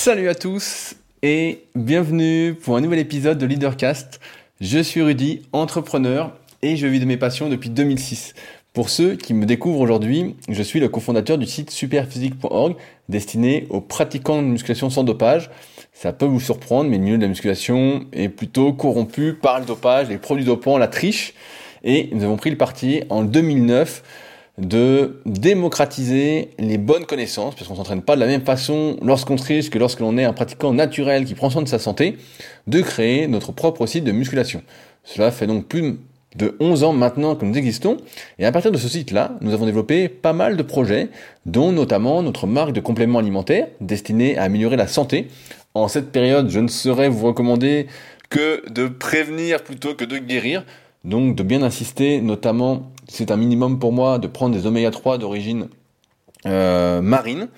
[0.00, 0.94] Salut à tous
[1.24, 4.20] et bienvenue pour un nouvel épisode de Leadercast.
[4.60, 8.34] Je suis Rudy, entrepreneur et je vis de mes passions depuis 2006.
[8.72, 12.76] Pour ceux qui me découvrent aujourd'hui, je suis le cofondateur du site superphysique.org
[13.08, 15.50] destiné aux pratiquants de musculation sans dopage.
[15.92, 19.66] Ça peut vous surprendre, mais le milieu de la musculation est plutôt corrompu par le
[19.66, 21.34] dopage, les produits dopants, la triche.
[21.82, 24.04] Et nous avons pris le parti en 2009
[24.58, 29.70] de démocratiser les bonnes connaissances, parce qu'on s'entraîne pas de la même façon lorsqu'on triche
[29.70, 32.18] que lorsque l'on est un pratiquant naturel qui prend soin de sa santé,
[32.66, 34.62] de créer notre propre site de musculation.
[35.04, 35.98] Cela fait donc plus
[36.36, 37.96] de 11 ans maintenant que nous existons,
[38.38, 41.08] et à partir de ce site-là, nous avons développé pas mal de projets,
[41.46, 45.28] dont notamment notre marque de compléments alimentaires destinée à améliorer la santé.
[45.74, 47.86] En cette période, je ne saurais vous recommander
[48.28, 50.64] que de prévenir plutôt que de guérir,
[51.08, 55.18] donc de bien insister notamment c'est un minimum pour moi de prendre des oméga 3
[55.18, 55.68] d'origine
[56.46, 57.48] euh, marine,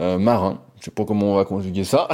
[0.00, 2.08] euh, marin, je sais pas comment on va conjuguer ça,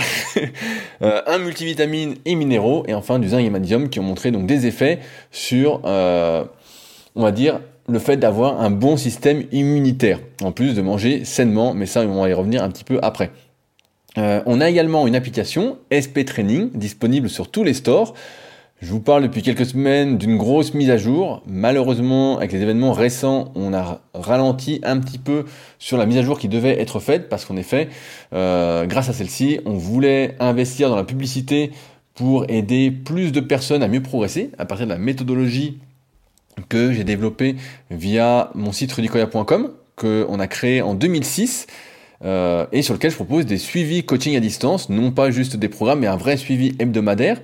[1.02, 4.46] euh, un multivitamine et minéraux, et enfin du zinc et magnésium qui ont montré donc
[4.46, 4.98] des effets
[5.30, 11.24] sur, on va dire, le fait d'avoir un bon système immunitaire, en plus de manger
[11.24, 13.30] sainement, mais ça on va y revenir un petit peu après.
[14.16, 18.14] on a également une application SP Training disponible sur tous les stores.
[18.82, 21.40] Je vous parle depuis quelques semaines d'une grosse mise à jour.
[21.46, 25.44] Malheureusement, avec les événements récents, on a ralenti un petit peu
[25.78, 27.88] sur la mise à jour qui devait être faite parce qu'en effet,
[28.32, 31.70] euh, grâce à celle-ci, on voulait investir dans la publicité
[32.14, 35.78] pour aider plus de personnes à mieux progresser à partir de la méthodologie
[36.68, 37.54] que j'ai développée
[37.92, 41.68] via mon site rudicoya.com qu'on a créé en 2006
[42.24, 45.68] euh, et sur lequel je propose des suivis coaching à distance, non pas juste des
[45.68, 47.40] programmes, mais un vrai suivi hebdomadaire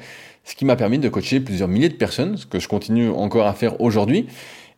[0.49, 3.47] ce qui m'a permis de coacher plusieurs milliers de personnes, ce que je continue encore
[3.47, 4.27] à faire aujourd'hui,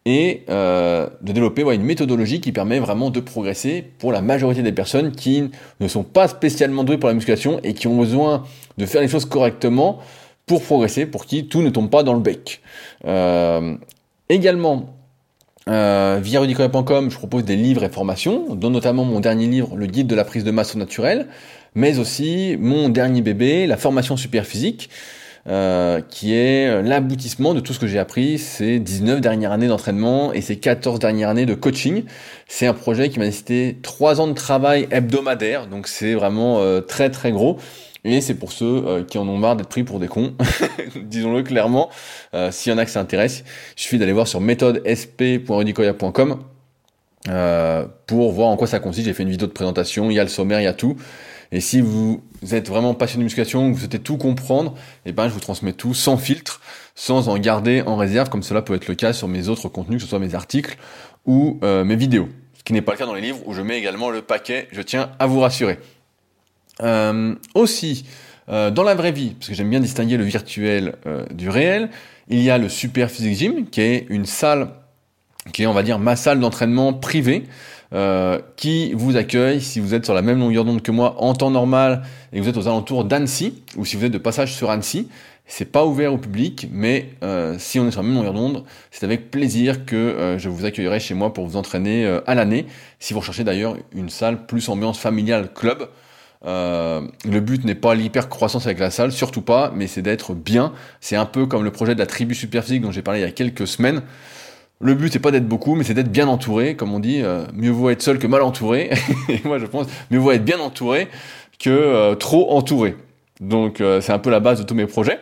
[0.05, 4.73] et euh, de développer une méthodologie qui permet vraiment de progresser pour la majorité des
[4.73, 5.49] personnes qui
[5.79, 8.45] ne sont pas spécialement douées pour la musculation et qui ont besoin
[8.79, 9.99] de faire les choses correctement
[10.47, 12.63] pour progresser, pour qui tout ne tombe pas dans le bec.
[13.05, 13.77] Euh,
[14.29, 14.97] également,
[15.69, 19.87] euh, via rudicoya.com, je propose des livres et formations, dont notamment mon dernier livre, le
[19.87, 21.29] guide de la prise de masse naturelle,
[21.77, 24.91] mais aussi mon dernier bébé, la formation super physique,
[25.49, 29.69] euh, qui est euh, l'aboutissement de tout ce que j'ai appris ces 19 dernières années
[29.69, 32.05] d'entraînement et ces 14 dernières années de coaching.
[32.47, 36.83] C'est un projet qui m'a nécessité 3 ans de travail hebdomadaire, donc c'est vraiment euh,
[36.83, 37.57] très très gros.
[38.05, 40.35] Et c'est pour ceux qui en ont marre d'être pris pour des cons,
[40.97, 41.91] disons-le clairement.
[42.51, 43.45] S'il y en a que ça intéresse,
[43.77, 46.39] il suffit d'aller voir sur méthodesp.rudicoya.com
[48.07, 49.07] pour voir en quoi ça consiste.
[49.07, 50.97] J'ai fait une vidéo de présentation, il y a le sommaire, il y a tout.
[51.53, 52.23] Et si vous
[52.53, 54.75] êtes vraiment passionné de musculation, vous souhaitez tout comprendre,
[55.07, 56.61] eh ben, je vous transmets tout sans filtre,
[56.95, 59.99] sans en garder en réserve, comme cela peut être le cas sur mes autres contenus,
[59.99, 60.77] que ce soit mes articles
[61.27, 62.29] ou euh, mes vidéos.
[62.59, 64.69] Ce qui n'est pas le cas dans les livres où je mets également le paquet,
[64.73, 65.79] je tiens à vous rassurer.
[66.83, 68.07] Euh, aussi,
[68.49, 70.95] euh, dans la vraie vie, parce que j'aime bien distinguer le virtuel
[71.31, 71.91] du réel,
[72.29, 74.71] il y a le Super Physique Gym, qui est une salle,
[75.53, 77.45] qui est, on va dire, ma salle d'entraînement privée,
[77.93, 81.35] euh, qui vous accueille si vous êtes sur la même longueur d'onde que moi en
[81.35, 82.03] temps normal
[82.33, 85.09] et que vous êtes aux alentours d'Annecy, ou si vous êtes de passage sur Annecy.
[85.47, 88.63] C'est pas ouvert au public, mais euh, si on est sur la même longueur d'onde,
[88.93, 92.67] c'est avec plaisir que euh, je vous accueillerai chez moi pour vous entraîner à l'année.
[93.01, 95.89] Si vous recherchez d'ailleurs une salle plus ambiance familiale club,
[96.45, 100.73] le but n'est pas l'hyper croissance avec la salle, surtout pas, mais c'est d'être bien.
[101.01, 103.27] C'est un peu comme le projet de la tribu superphysique dont j'ai parlé il y
[103.27, 104.03] a quelques semaines.
[104.83, 107.21] Le but c'est pas d'être beaucoup, mais c'est d'être bien entouré, comme on dit.
[107.21, 108.91] Euh, mieux vaut être seul que mal entouré.
[109.29, 111.09] et moi je pense mieux vaut être bien entouré
[111.59, 112.97] que euh, trop entouré.
[113.41, 115.21] Donc euh, c'est un peu la base de tous mes projets.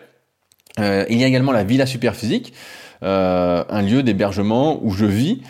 [0.79, 2.55] il y a également la Villa Superphysique,
[3.03, 5.43] un lieu d'hébergement où je vis,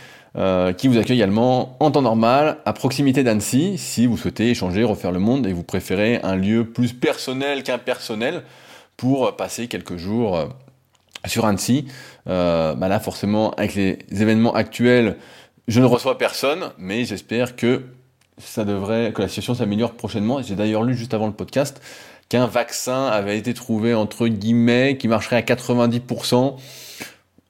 [0.79, 5.13] qui vous accueille également en temps normal, à proximité d'Annecy, si vous souhaitez échanger, refaire
[5.13, 8.43] le monde et vous préférez un lieu plus personnel qu'impersonnel
[8.97, 10.49] pour passer quelques jours
[11.27, 11.87] sur Annecy.
[12.29, 15.17] Euh, bah là, forcément, avec les événements actuels,
[15.67, 17.83] je ne reçois personne, mais j'espère que
[18.39, 20.41] ça devrait, que la situation s'améliore prochainement.
[20.43, 21.81] J'ai d'ailleurs lu juste avant le podcast
[22.29, 26.57] qu'un vaccin avait été trouvé entre guillemets qui marcherait à 90%.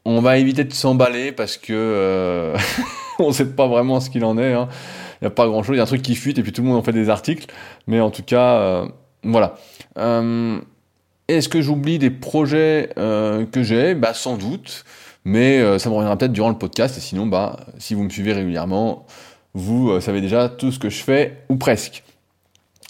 [0.04, 2.56] On va éviter de s'emballer parce que euh,
[3.18, 4.52] on sait pas vraiment ce qu'il en est.
[4.52, 4.68] Hein.
[5.20, 5.74] Il n'y a pas grand chose.
[5.74, 7.10] Il y a un truc qui fuite et puis tout le monde en fait des
[7.10, 7.52] articles.
[7.86, 8.88] Mais en tout cas, euh,
[9.24, 9.56] voilà.
[9.98, 10.60] Euh,
[11.28, 13.94] est-ce que j'oublie des projets euh, que j'ai?
[13.94, 14.84] Bah sans doute,
[15.24, 16.96] mais euh, ça me reviendra peut-être durant le podcast.
[16.96, 19.06] Et sinon, bah si vous me suivez régulièrement,
[19.54, 22.02] vous euh, savez déjà tout ce que je fais ou presque.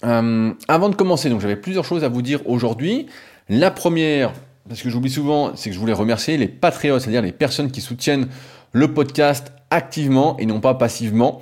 [0.01, 3.07] avant de commencer, donc j'avais plusieurs choses à vous dire aujourd'hui.
[3.49, 4.31] La première,
[4.67, 7.81] parce que j'oublie souvent, c'est que je voulais remercier les patriotes, c'est-à-dire les personnes qui
[7.81, 8.29] soutiennent
[8.71, 11.41] le podcast activement et non pas passivement.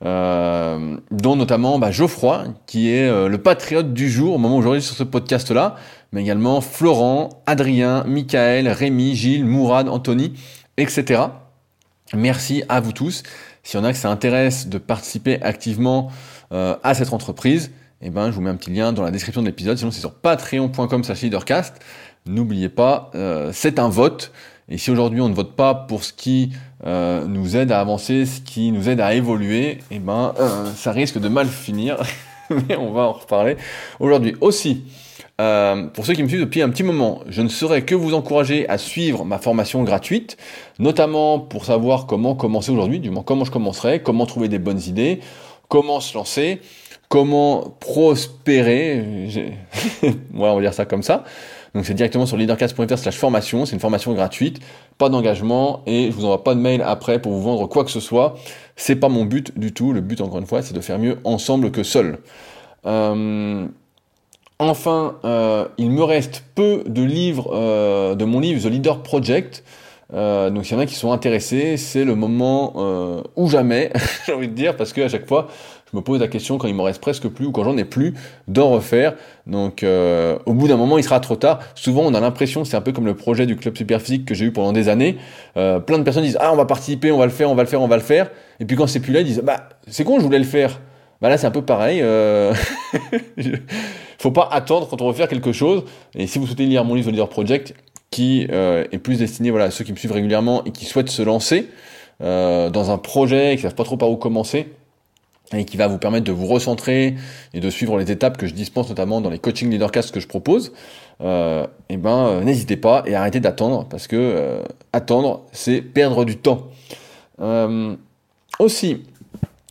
[0.00, 4.98] Dont notamment bah, Geoffroy, qui est le patriote du jour au moment où j'enregistre sur
[4.98, 5.76] ce podcast-là,
[6.12, 10.34] mais également Florent, Adrien, Michael, Rémi, Gilles, Mourad, Anthony,
[10.76, 11.22] etc.
[12.14, 13.22] Merci à vous tous.
[13.64, 16.10] S'il y en a que ça intéresse de participer activement
[16.50, 19.46] à cette entreprise, eh ben, je vous mets un petit lien dans la description de
[19.46, 19.76] l'épisode.
[19.76, 21.74] Sinon, c'est sur patreon.com slash leadercast.
[22.26, 24.32] N'oubliez pas, euh, c'est un vote.
[24.68, 26.50] Et si aujourd'hui on ne vote pas pour ce qui
[26.86, 30.92] euh, nous aide à avancer, ce qui nous aide à évoluer, eh ben, euh, ça
[30.92, 31.96] risque de mal finir.
[32.68, 33.56] Mais on va en reparler
[34.00, 34.34] aujourd'hui.
[34.40, 34.84] Aussi,
[35.36, 38.68] pour ceux qui me suivent depuis un petit moment, je ne saurais que vous encourager
[38.68, 40.36] à suivre ma formation gratuite,
[40.78, 44.80] notamment pour savoir comment commencer aujourd'hui, du moins comment je commencerai, comment trouver des bonnes
[44.80, 45.20] idées,
[45.68, 46.60] comment se lancer
[47.08, 49.28] comment prospérer.
[50.32, 51.24] voilà, on va dire ça comme ça.
[51.74, 54.60] Donc c'est directement sur leadercast.fr slash formation, c'est une formation gratuite,
[54.96, 57.90] pas d'engagement et je vous envoie pas de mail après pour vous vendre quoi que
[57.90, 58.36] ce soit.
[58.76, 59.92] C'est pas mon but du tout.
[59.92, 62.18] Le but encore une fois, c'est de faire mieux ensemble que seul.
[62.86, 63.66] Euh,
[64.58, 69.64] enfin, euh, il me reste peu de livres euh, de mon livre The Leader Project.
[70.12, 73.92] donc s'il y en a qui sont intéressés, c'est le moment ou jamais,
[74.26, 75.48] j'ai envie de dire, parce que à chaque fois,
[75.90, 77.84] je me pose la question quand il m'en reste presque plus ou quand j'en ai
[77.84, 78.14] plus
[78.46, 79.14] d'en refaire.
[79.46, 81.60] Donc euh, au bout d'un moment, il sera trop tard.
[81.74, 84.46] Souvent, on a l'impression, c'est un peu comme le projet du club superphysique que j'ai
[84.46, 85.18] eu pendant des années.
[85.56, 87.62] Euh, plein de personnes disent ah on va participer, on va le faire, on va
[87.62, 88.30] le faire, on va le faire.
[88.60, 90.80] Et puis quand c'est plus là, ils disent bah c'est con, je voulais le faire.
[91.20, 92.00] Bah là c'est un peu pareil.
[92.02, 92.54] Euh...
[94.18, 95.84] Faut pas attendre quand on veut faire quelque chose.
[96.16, 97.74] Et si vous souhaitez lire mon livre Leader Project,
[98.10, 101.10] qui euh, est plus destiné voilà à ceux qui me suivent régulièrement et qui souhaitent
[101.10, 101.68] se lancer
[102.22, 104.68] euh, dans un projet et qui savent pas trop par où commencer
[105.56, 107.14] et qui va vous permettre de vous recentrer
[107.54, 110.28] et de suivre les étapes que je dispense notamment dans les coaching leadercast que je
[110.28, 110.72] propose,
[111.20, 114.62] euh, et eh ben euh, n'hésitez pas et arrêtez d'attendre parce que euh,
[114.92, 116.68] attendre c'est perdre du temps.
[117.40, 117.96] Euh,
[118.58, 119.04] aussi,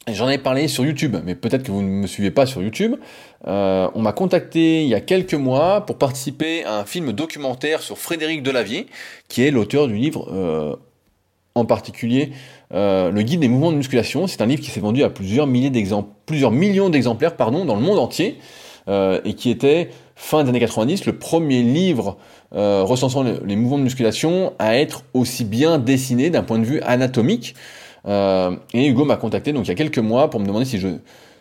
[0.08, 2.96] j'en ai parlé sur YouTube, mais peut-être que vous ne me suivez pas sur YouTube.
[3.46, 7.98] on m'a contacté il y a quelques mois pour participer à un film documentaire sur
[7.98, 8.88] Frédéric Delavier,
[9.28, 10.80] qui est l'auteur du livre
[11.56, 12.32] en particulier
[12.74, 14.28] euh, le guide des mouvements de musculation.
[14.28, 15.72] C'est un livre qui s'est vendu à plusieurs, milliers
[16.26, 18.38] plusieurs millions d'exemplaires pardon, dans le monde entier
[18.90, 22.18] euh, et qui était, fin des années 90, le premier livre
[22.56, 26.82] euh, recensant les, mouvements de musculation à être aussi bien dessiné d'un point de vue
[26.82, 27.56] anatomique.
[28.06, 30.88] et Hugo m'a contacté donc il y a quelques mois pour me demander si je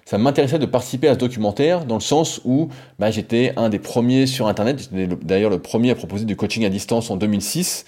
[0.06, 2.68] ça m'intéressait de participer à ce documentaire dans le sens où
[3.00, 6.64] bah, j'étais un des premiers sur Internet, j'étais d'ailleurs le premier à proposer du coaching
[6.64, 7.84] à distance en 2006.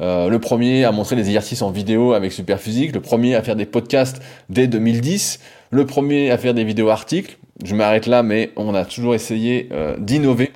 [0.00, 3.56] Euh, le premier à montrer des exercices en vidéo avec Superphysique, le premier à faire
[3.56, 4.20] des podcasts
[4.50, 5.40] dès 2010,
[5.70, 7.38] le premier à faire des vidéos articles.
[7.64, 10.52] Je m'arrête là, mais on a toujours essayé euh, d'innover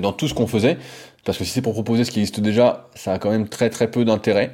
[0.00, 0.78] dans tout ce qu'on faisait,
[1.26, 3.68] parce que si c'est pour proposer ce qui existe déjà, ça a quand même très
[3.68, 4.52] très peu d'intérêt.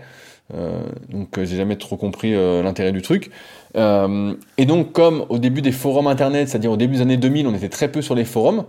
[0.55, 0.81] Euh,
[1.11, 3.31] donc j'ai jamais trop compris l'intérêt du truc.
[3.75, 7.55] Et donc comme au début des forums internet, c'est-à-dire au début des années 2000, on
[7.55, 8.65] était très peu sur les forums,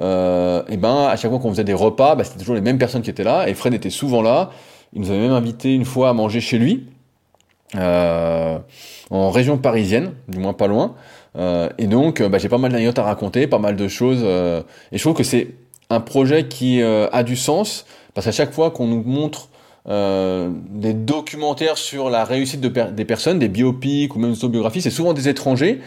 [0.00, 2.78] euh, et ben à chaque fois qu'on faisait des repas, bah, c'était toujours les mêmes
[2.78, 4.50] personnes qui étaient là, et Fred était souvent là.
[4.92, 6.86] Il nous avait même invité une fois à manger chez lui,
[7.76, 8.58] euh,
[9.10, 10.94] en région parisienne, du moins pas loin.
[11.36, 14.20] Euh, et donc, bah, j'ai pas mal d'anecdotes à raconter, pas mal de choses.
[14.22, 14.62] Euh,
[14.92, 15.54] et je trouve que c'est
[15.90, 17.84] un projet qui euh, a du sens,
[18.14, 19.48] parce qu'à chaque fois qu'on nous montre
[19.88, 24.82] euh, des documentaires sur la réussite de des personnes, des biopics ou même des autobiographies,
[24.82, 25.80] c'est souvent des étrangers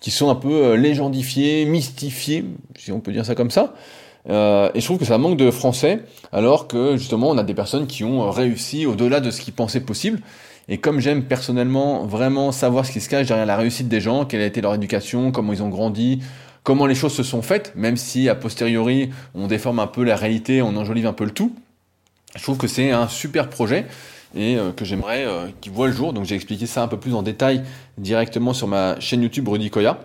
[0.00, 2.44] qui sont un peu euh, légendifiés, mystifiés,
[2.78, 3.74] si on peut dire ça comme ça.
[4.28, 6.00] Euh, et je trouve que ça manque de français,
[6.32, 9.80] alors que justement on a des personnes qui ont réussi au-delà de ce qu'ils pensaient
[9.80, 10.20] possible.
[10.68, 14.26] Et comme j'aime personnellement vraiment savoir ce qui se cache derrière la réussite des gens,
[14.26, 16.20] quelle a été leur éducation, comment ils ont grandi,
[16.62, 20.14] comment les choses se sont faites, même si a posteriori on déforme un peu la
[20.14, 21.54] réalité, on enjolive un peu le tout,
[22.36, 23.86] je trouve que c'est un super projet
[24.34, 26.12] et euh, que j'aimerais euh, qu'il voit le jour.
[26.12, 27.62] Donc j'ai expliqué ça un peu plus en détail
[27.96, 29.98] directement sur ma chaîne YouTube Rudy Koya.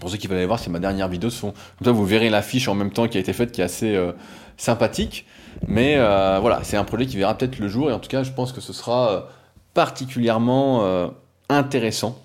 [0.00, 1.30] Pour ceux qui veulent aller voir, c'est ma dernière vidéo.
[1.40, 1.52] Comme
[1.84, 4.12] ça, vous verrez l'affiche en même temps qui a été faite, qui est assez euh,
[4.56, 5.26] sympathique.
[5.68, 7.88] Mais voilà, c'est un projet qui verra peut-être le jour.
[7.88, 9.28] Et en tout cas, je pense que ce sera
[9.72, 11.12] particulièrement
[11.48, 12.20] intéressant.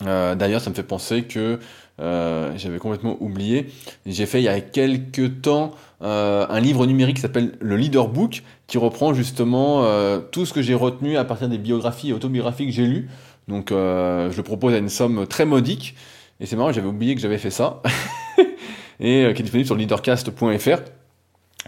[0.00, 1.58] D'ailleurs, ça me fait penser que
[1.98, 3.72] j'avais complètement oublié.
[4.06, 5.72] J'ai fait il y a quelques temps
[6.02, 10.52] euh, un livre numérique qui s'appelle le Leader Book, qui reprend justement euh, tout ce
[10.52, 13.08] que j'ai retenu à partir des biographies et autobiographies que j'ai lues.
[13.48, 15.94] Donc euh, je le propose à une somme très modique.
[16.38, 17.80] Et c'est marrant, j'avais oublié que j'avais fait ça.
[19.00, 20.82] et qui est disponible sur leadercast.fr.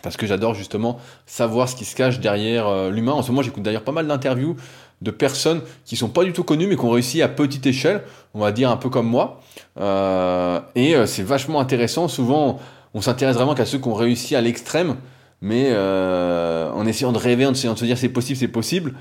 [0.03, 3.13] Parce que j'adore justement savoir ce qui se cache derrière l'humain.
[3.13, 4.57] En ce moment, j'écoute d'ailleurs pas mal d'interviews
[5.01, 8.03] de personnes qui sont pas du tout connues mais qui ont réussi à petite échelle,
[8.35, 9.41] on va dire un peu comme moi.
[9.77, 12.07] et c'est vachement intéressant.
[12.07, 12.61] Souvent,
[12.95, 14.97] on s'intéresse vraiment qu'à ceux qui ont réussi à l'extrême,
[15.41, 18.95] mais euh, en essayant de rêver, en essayant de se dire c'est possible, c'est possible.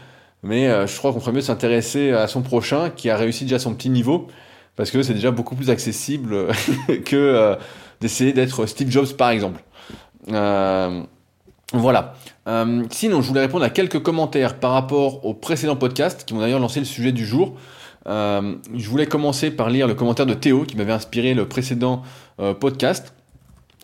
[0.44, 3.60] mais euh, je crois qu'on ferait mieux s'intéresser à son prochain qui a réussi déjà
[3.60, 4.28] son petit niveau,
[4.76, 6.48] parce que c'est déjà beaucoup plus accessible
[7.06, 7.56] que euh,
[8.02, 9.64] d'essayer d'être Steve Jobs par exemple.
[11.74, 12.14] Voilà.
[12.92, 16.62] sinon, je voulais répondre à quelques commentaires par rapport au précédent podcast qui m'ont d'ailleurs
[16.62, 17.58] lancé le sujet du jour.
[18.06, 22.04] je voulais commencer par lire le commentaire de Théo qui m'avait inspiré le précédent
[22.60, 23.14] podcast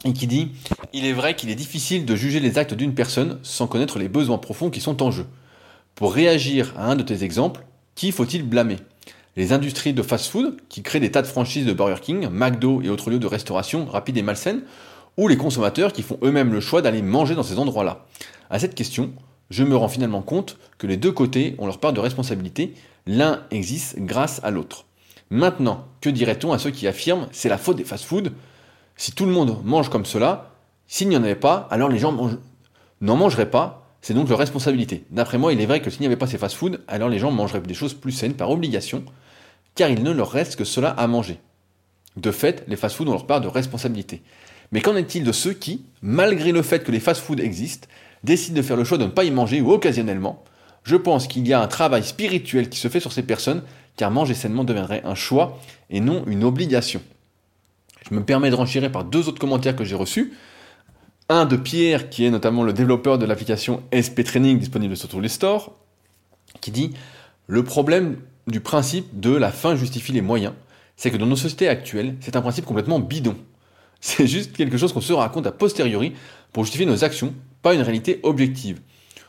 [0.06, 0.52] et qui dit
[0.94, 4.10] Il est vrai qu'il est difficile de juger les actes d'une personne sans connaître les
[4.10, 5.26] besoins profonds qui sont en jeu.
[5.96, 8.78] Pour réagir à un de tes exemples, qui faut-il blâmer?
[9.36, 12.90] Les industries de fast-food qui créent des tas de franchises de Burger King, McDo et
[12.90, 14.64] autres lieux de restauration rapides et malsaines,
[15.18, 18.06] ou les consommateurs qui font eux-mêmes le choix d'aller manger dans ces endroits-là?
[18.50, 19.12] À cette question,
[19.50, 22.74] je me rends finalement compte que les deux côtés ont leur part de responsabilité,
[23.06, 24.86] l'un existe grâce à l'autre.
[25.30, 28.34] Maintenant, que dirait-on à ceux qui affirment c'est la faute des fast-food?
[28.96, 30.52] Si tout le monde mange comme cela,
[30.88, 32.16] s'il n'y en avait pas, alors les gens
[33.02, 35.06] n'en mangeraient pas c'est donc leur responsabilité.
[35.12, 37.32] D'après moi, il est vrai que s'il n'y avait pas ces fast-foods, alors les gens
[37.32, 39.06] mangeraient des choses plus saines par obligation,
[39.76, 41.40] car il ne leur reste que cela à manger.
[42.18, 44.22] De fait, les fast-foods ont leur part de responsabilité.
[44.74, 47.88] Mais qu'en est-il de ceux qui, malgré le fait que les fast-foods existent,
[48.26, 50.44] décident de faire le choix de ne pas y manger ou occasionnellement?
[50.84, 53.64] Je pense qu'il y a un travail spirituel qui se fait sur ces personnes,
[53.96, 55.60] car manger sainement deviendrait un choix
[55.90, 57.02] et non une obligation.
[58.10, 60.34] Je me permets de renchérir par deux autres commentaires que j'ai reçus.
[61.30, 65.22] Un de Pierre, qui est notamment le développeur de l'application SP Training disponible sur tous
[65.22, 65.74] les stores,
[66.60, 66.94] qui dit
[67.48, 68.18] Le problème
[68.48, 70.54] du principe de la fin justifie les moyens,
[70.98, 73.36] c'est que dans nos sociétés actuelles, c'est un principe complètement bidon.
[74.02, 76.14] C'est juste quelque chose qu'on se raconte a posteriori
[76.52, 78.82] pour justifier nos actions, pas une réalité objective.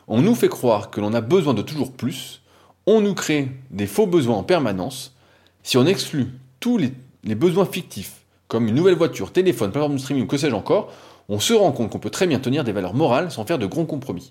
[0.08, 2.42] On nous fait croire que l'on a besoin de toujours plus,
[2.86, 5.14] on nous crée des faux besoins en permanence.
[5.62, 6.26] Si on exclut
[6.58, 8.23] tous les, les besoins fictifs,
[8.54, 10.92] comme une nouvelle voiture, téléphone, plateforme de streaming ou que sais-je encore,
[11.28, 13.66] on se rend compte qu'on peut très bien tenir des valeurs morales sans faire de
[13.66, 14.30] gros compromis.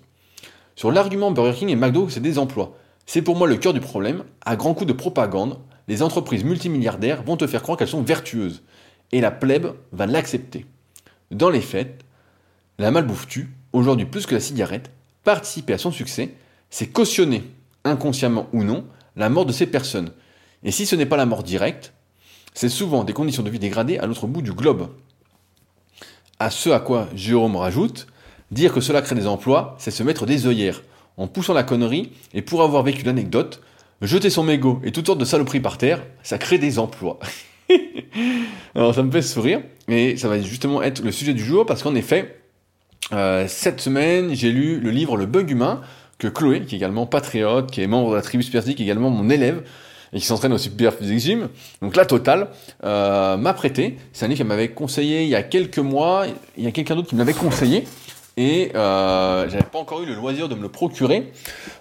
[0.76, 2.74] Sur l'argument Burger King et McDo, c'est des emplois.
[3.04, 4.24] C'est pour moi le cœur du problème.
[4.46, 8.62] À grands coups de propagande, les entreprises multimilliardaires vont te faire croire qu'elles sont vertueuses.
[9.12, 10.64] Et la plèbe va l'accepter.
[11.30, 12.00] Dans les faits,
[12.78, 14.90] la malbouffe tue, aujourd'hui plus que la cigarette,
[15.22, 16.30] participer à son succès,
[16.70, 17.42] c'est cautionner,
[17.84, 20.12] inconsciemment ou non, la mort de ces personnes.
[20.62, 21.92] Et si ce n'est pas la mort directe,
[22.54, 24.88] c'est souvent des conditions de vie dégradées à l'autre bout du globe.
[26.38, 28.06] À ce à quoi Jérôme rajoute,
[28.50, 30.82] dire que cela crée des emplois, c'est se mettre des œillères,
[31.16, 33.60] en poussant la connerie, et pour avoir vécu l'anecdote,
[34.02, 37.18] jeter son mégot et toutes sortes de saloperies par terre, ça crée des emplois.
[38.74, 41.82] Alors ça me fait sourire, et ça va justement être le sujet du jour, parce
[41.82, 42.40] qu'en effet,
[43.12, 45.80] euh, cette semaine, j'ai lu le livre Le Bug Humain,
[46.18, 49.28] que Chloé, qui est également patriote, qui est membre de la tribu Superphysique, également mon
[49.30, 49.62] élève,
[50.14, 51.48] et qui s'entraîne au Super Physique Gym,
[51.82, 52.48] donc la totale,
[52.84, 53.96] euh, m'a prêté.
[54.12, 56.26] C'est un livre qu'elle m'avait conseillé il y a quelques mois.
[56.56, 57.84] Il y a quelqu'un d'autre qui me l'avait conseillé.
[58.36, 61.32] Et euh, j'avais pas encore eu le loisir de me le procurer.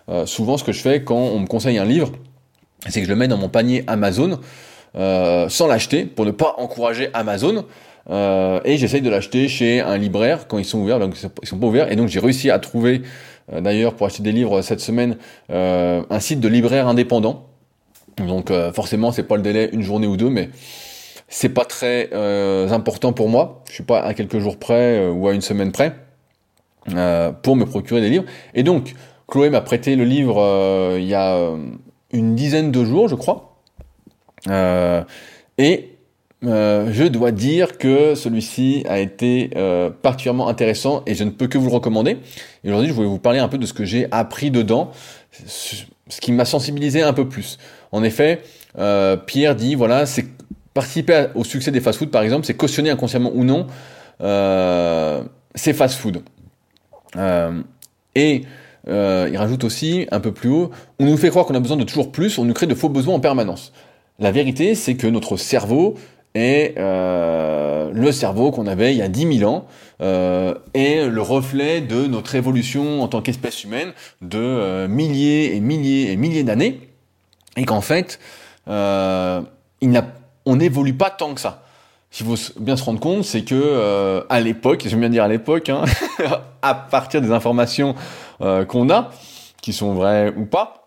[0.10, 2.12] Euh, souvent, ce que je fais quand on me conseille un livre,
[2.90, 4.40] c'est que je le mets dans mon panier Amazon
[4.96, 7.66] euh, sans l'acheter pour ne pas encourager Amazon.
[8.10, 11.58] Euh, et j'essaye de l'acheter chez un libraire quand ils sont ouverts, donc ils sont
[11.58, 11.92] pas ouverts.
[11.92, 13.02] Et donc j'ai réussi à trouver,
[13.52, 15.18] euh, d'ailleurs pour acheter des livres cette semaine,
[15.50, 17.48] un site de libraire indépendant
[18.18, 20.50] donc euh, forcément, c'est pas le délai une journée ou deux, mais
[21.28, 23.64] c'est pas très euh, important pour moi.
[23.68, 25.96] Je suis pas à quelques jours près euh, ou à une semaine près
[27.44, 28.26] pour me procurer des livres.
[28.54, 28.94] Et donc,
[29.28, 31.50] Chloé m'a prêté le livre il y a
[32.12, 33.58] une dizaine de jours, je crois.
[34.50, 35.90] et
[36.42, 39.52] je dois dire que celui-ci a été
[40.02, 42.18] particulièrement intéressant et je ne peux que vous le recommander.
[42.66, 44.92] Et aujourd'hui, je voulais vous parler un peu de ce que j'ai appris dedans,
[45.32, 45.86] ce
[46.20, 47.60] qui m'a sensibilisé un peu plus.
[47.94, 48.42] En effet,
[48.80, 50.26] euh, Pierre dit, voilà, c'est
[50.74, 53.68] participer au succès des fast-food, par exemple, c'est cautionner inconsciemment ou non
[54.22, 55.22] euh,
[55.54, 56.24] ces fast-food.
[57.16, 57.62] Euh,
[58.16, 58.42] et
[58.88, 61.84] il rajoute aussi, un peu plus haut, on nous fait croire qu'on a besoin de
[61.84, 63.72] toujours plus, on nous crée de faux besoins en permanence.
[64.18, 65.94] La vérité, c'est que notre cerveau
[66.34, 69.68] est le cerveau qu'on avait il y a 10 000 ans,
[70.02, 76.18] est le reflet de notre évolution en tant qu'espèce humaine de milliers et milliers et
[76.18, 76.93] milliers d'années
[77.58, 78.20] et qu'en fait,
[78.68, 79.42] euh,
[80.46, 81.64] on n'évolue pas tant que ça.
[82.20, 85.28] Il faut bien se rendre compte, c'est que euh, à l'époque, j'aime bien dire à
[85.28, 85.84] l'époque, hein,
[86.62, 87.96] à partir des informations
[88.42, 89.10] euh, qu'on a,
[89.62, 90.84] qui sont vraies ou pas,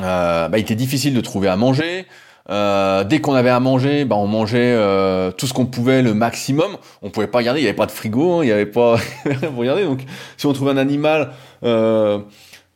[0.00, 2.06] euh, bah, il était difficile de trouver à manger.
[2.50, 6.12] Euh, dès qu'on avait à manger, bah, on mangeait euh, tout ce qu'on pouvait, le
[6.12, 6.76] maximum.
[7.00, 8.96] On pouvait pas garder, il n'y avait pas de frigo, hein, il n'y avait pas
[9.40, 9.84] pour regarder.
[9.84, 10.00] Donc,
[10.36, 11.32] si on trouvait un animal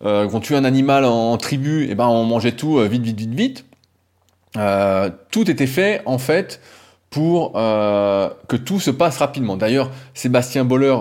[0.05, 2.87] euh, quand on tue un animal en, tribu, et eh ben on mangeait tout euh,
[2.87, 3.65] vite, vite, vite, vite.
[4.57, 6.61] Euh, tout était fait en fait
[7.11, 9.57] pour que tout se passe rapidement.
[9.57, 10.97] D'ailleurs, Sébastien Boller,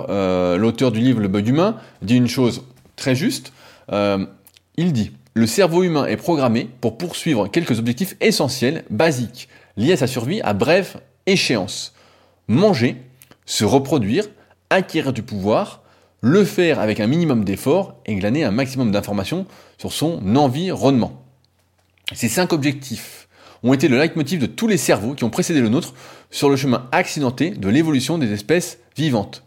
[0.58, 2.64] l'auteur du livre Le bug humain, dit une chose
[2.96, 3.52] très juste.
[3.92, 9.98] il dit le cerveau humain est programmé pour poursuivre quelques objectifs essentiels, basiques, liés à
[9.98, 11.94] sa survie à brève échéance.
[12.48, 12.96] Manger,
[13.46, 14.24] se reproduire,
[14.70, 15.82] acquérir du pouvoir,
[16.26, 19.46] le faire avec un minimum d'efforts et glaner un maximum d'informations
[19.78, 21.24] sur son environnement.
[22.16, 23.28] Ces cinq objectifs
[23.62, 25.94] ont été le leitmotiv de tous les cerveaux qui ont précédé le nôtre
[26.32, 29.44] sur le chemin accidenté de l'évolution des espèces vivantes.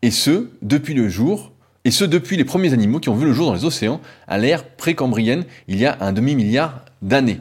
[0.00, 1.50] Et ce, depuis le jour
[1.84, 4.38] et ce depuis les premiers animaux qui ont vu le jour dans les océans à
[4.38, 7.40] l'ère précambrienne il y a un demi-milliard d'années,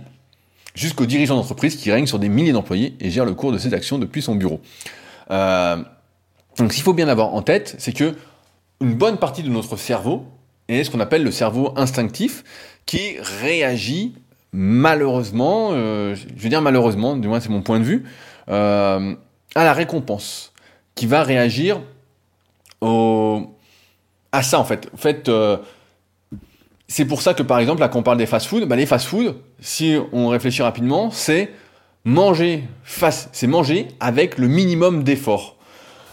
[0.73, 3.75] jusqu'aux dirigeants d'entreprise qui règnent sur des milliers d'employés et gèrent le cours de ces
[3.75, 4.59] actions depuis son bureau.
[5.29, 5.77] Euh,
[6.57, 8.15] donc ce qu'il faut bien avoir en tête, c'est que
[8.81, 10.25] une bonne partie de notre cerveau
[10.67, 12.43] est ce qu'on appelle le cerveau instinctif,
[12.85, 14.15] qui réagit
[14.51, 18.05] malheureusement, euh, je veux dire malheureusement, du moins c'est mon point de vue,
[18.49, 19.15] euh,
[19.53, 20.53] à la récompense,
[20.95, 21.81] qui va réagir
[22.81, 23.53] au,
[24.31, 24.89] à ça en fait.
[24.93, 25.57] En fait, euh,
[26.87, 29.35] c'est pour ça que par exemple, là, quand on parle des fast-food, bah, les fast-food,
[29.59, 31.51] si on réfléchit rapidement, c'est
[32.05, 35.54] manger face, c'est manger avec le minimum d'effort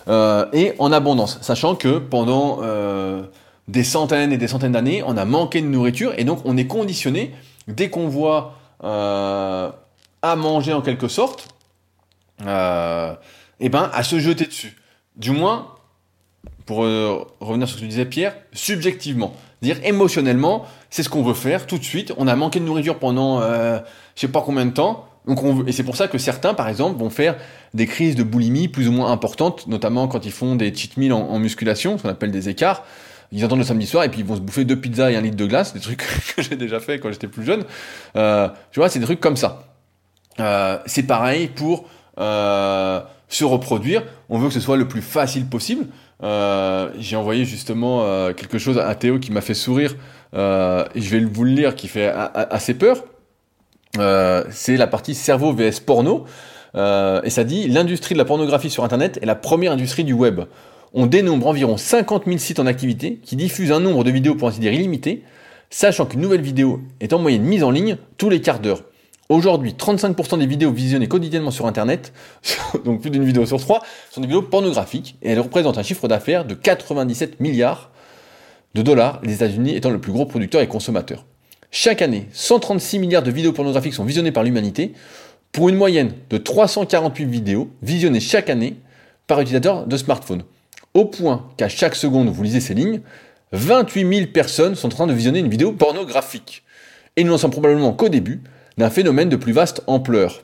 [0.09, 3.25] euh, et en abondance, sachant que pendant euh,
[3.69, 6.67] des centaines et des centaines d'années, on a manqué de nourriture et donc on est
[6.67, 7.33] conditionné
[7.69, 11.49] dès qu'on voit à manger en quelque sorte,
[12.41, 14.77] et ben à se jeter dessus.
[15.15, 15.69] Du moins,
[16.67, 19.35] pour euh, revenir sur ce que disait Pierre, subjectivement.
[19.63, 22.13] Dire émotionnellement, c'est ce qu'on veut faire tout de suite.
[22.17, 23.79] On a manqué de nourriture pendant euh,
[24.15, 25.07] je sais pas combien de temps.
[25.27, 27.37] Donc on et c'est pour ça que certains, par exemple, vont faire
[27.75, 31.13] des crises de boulimie plus ou moins importantes, notamment quand ils font des cheat meals
[31.13, 32.85] en, musculation, ce qu'on appelle des écarts.
[33.35, 35.23] Ils attendent le samedi soir et puis ils vont se bouffer deux pizzas et un
[35.23, 36.05] litre de glace, des trucs
[36.37, 37.65] que j'ai déjà fait quand j'étais plus jeune.
[38.17, 39.69] Euh, tu vois, c'est des trucs comme ça.
[40.39, 41.89] Euh, c'est pareil pour
[42.19, 44.03] euh, se reproduire.
[44.29, 45.87] On veut que ce soit le plus facile possible.
[46.23, 49.97] Euh, j'ai envoyé justement euh, quelque chose à Théo qui m'a fait sourire,
[50.35, 53.05] euh, et je vais vous le lire, qui fait assez peur.
[53.95, 56.25] C'est la partie cerveau vs porno,
[56.75, 60.43] et ça dit l'industrie de la pornographie sur Internet est la première industrie du web.
[60.95, 64.49] On dénombre environ 50 000 sites en activité qui diffusent un nombre de vidéos pour
[64.49, 65.23] ainsi dire illimité,
[65.71, 68.83] sachant qu'une nouvelle vidéo est en moyenne mise en ligne tous les quarts d'heure.
[69.31, 72.13] Aujourd'hui, 35% des vidéos visionnées quotidiennement sur Internet,
[72.85, 76.07] donc plus d'une vidéo sur trois, sont des vidéos pornographiques et elles représentent un chiffre
[76.09, 77.91] d'affaires de 97 milliards
[78.75, 81.25] de dollars, les États-Unis étant le plus gros producteur et consommateur.
[81.75, 84.93] Chaque année, 136 milliards de vidéos pornographiques sont visionnées par l'humanité,
[85.53, 88.77] pour une moyenne de 348 vidéos visionnées chaque année
[89.27, 90.43] par utilisateur de smartphone.
[90.93, 93.01] Au point qu'à chaque seconde où vous lisez ces lignes,
[93.53, 96.63] 28 000 personnes sont en train de visionner une vidéo pornographique.
[97.17, 98.43] Et nous n'en sommes probablement qu'au début,
[98.77, 100.43] d'un phénomène de plus vaste ampleur.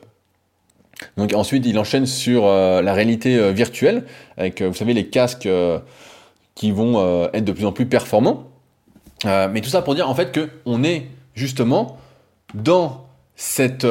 [1.18, 4.04] Donc ensuite, il enchaîne sur euh, la réalité euh, virtuelle,
[4.38, 5.48] avec, euh, vous savez, les casques
[6.54, 8.48] qui vont être de plus en plus performants.
[9.24, 11.06] mais tout ça pour dire en fait que on est
[11.38, 11.98] justement
[12.54, 13.86] dans cette...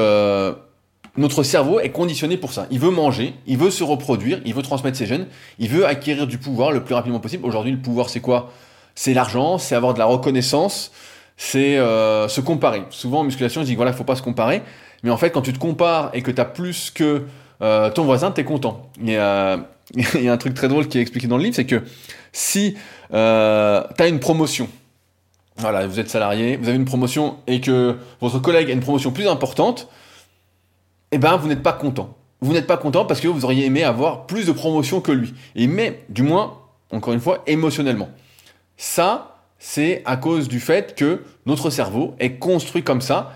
[1.17, 2.67] notre cerveau est conditionné pour ça.
[2.69, 6.27] Il veut manger, il veut se reproduire, il veut transmettre ses gènes, il veut acquérir
[6.27, 7.45] du pouvoir le plus rapidement possible.
[7.45, 8.51] Aujourd'hui, le pouvoir, c'est quoi?
[8.95, 10.91] C'est l'argent, c'est avoir de la reconnaissance,
[11.37, 12.83] c'est euh, se comparer.
[12.89, 14.63] Souvent en musculation, je dis voilà, il faut pas se comparer.
[15.03, 17.25] Mais en fait, quand tu te compares et que tu as plus que
[17.61, 18.89] euh, ton voisin, tu es content.
[19.01, 19.59] Il y, a,
[19.95, 21.83] y, a, un truc très drôle qui est expliqué dans le livre, c'est que
[22.33, 22.75] si
[23.13, 24.67] euh, tu as une promotion,
[25.57, 29.11] voilà, vous êtes salarié, vous avez une promotion et que votre collègue a une promotion
[29.11, 29.87] plus importante,
[31.11, 32.15] eh ben vous n'êtes pas content.
[32.41, 35.33] Vous n'êtes pas content parce que vous auriez aimé avoir plus de promotion que lui.
[35.55, 36.59] Et mais, du moins,
[36.91, 38.09] encore une fois, émotionnellement.
[38.77, 43.33] Ça, c'est à cause du fait que notre cerveau est construit comme ça.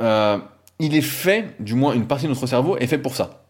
[0.00, 0.38] Euh,
[0.78, 3.44] il est fait, du moins une partie de notre cerveau est fait pour ça.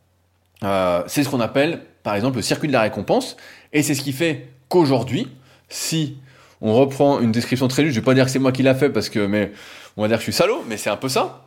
[0.65, 3.37] Euh, c'est ce qu'on appelle, par exemple, le circuit de la récompense.
[3.73, 5.29] Et c'est ce qui fait qu'aujourd'hui,
[5.69, 6.17] si
[6.61, 8.75] on reprend une description très juste, je vais pas dire que c'est moi qui l'a
[8.75, 9.53] fait parce que, mais
[9.97, 11.45] on va dire que je suis salaud, mais c'est un peu ça.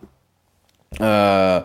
[1.01, 1.61] Euh,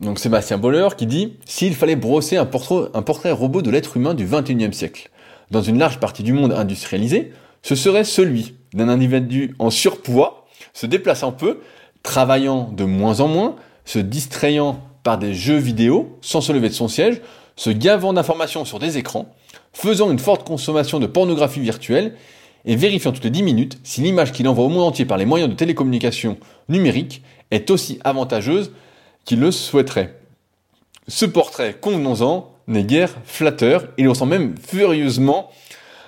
[0.00, 4.26] donc Sébastien Boller qui dit s'il fallait brosser un portrait, robot de l'être humain du
[4.26, 5.10] 21e siècle,
[5.50, 10.86] dans une large partie du monde industrialisé, ce serait celui d'un individu en surpoids, se
[10.86, 11.60] déplaçant peu,
[12.02, 16.74] travaillant de moins en moins, se distrayant par des jeux vidéo sans se lever de
[16.74, 17.20] son siège,
[17.56, 19.34] se gavant d'informations sur des écrans,
[19.72, 22.14] faisant une forte consommation de pornographie virtuelle
[22.64, 25.24] et vérifiant toutes les 10 minutes si l'image qu'il envoie au monde entier par les
[25.24, 28.72] moyens de télécommunication numérique est aussi avantageuse
[29.24, 30.18] qu'il le souhaiterait.
[31.08, 35.50] Ce portrait, convenons-en, n'est guère flatteur, il ressemble même furieusement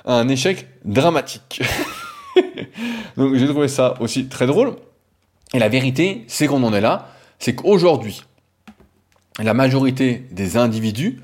[0.05, 1.63] à un échec dramatique.
[3.17, 4.77] Donc j'ai trouvé ça aussi très drôle.
[5.53, 8.23] Et la vérité, c'est qu'on en est là, c'est qu'aujourd'hui,
[9.39, 11.21] la majorité des individus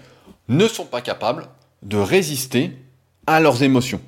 [0.49, 1.47] ne sont pas capables
[1.83, 2.73] de résister
[3.27, 4.01] à leurs émotions.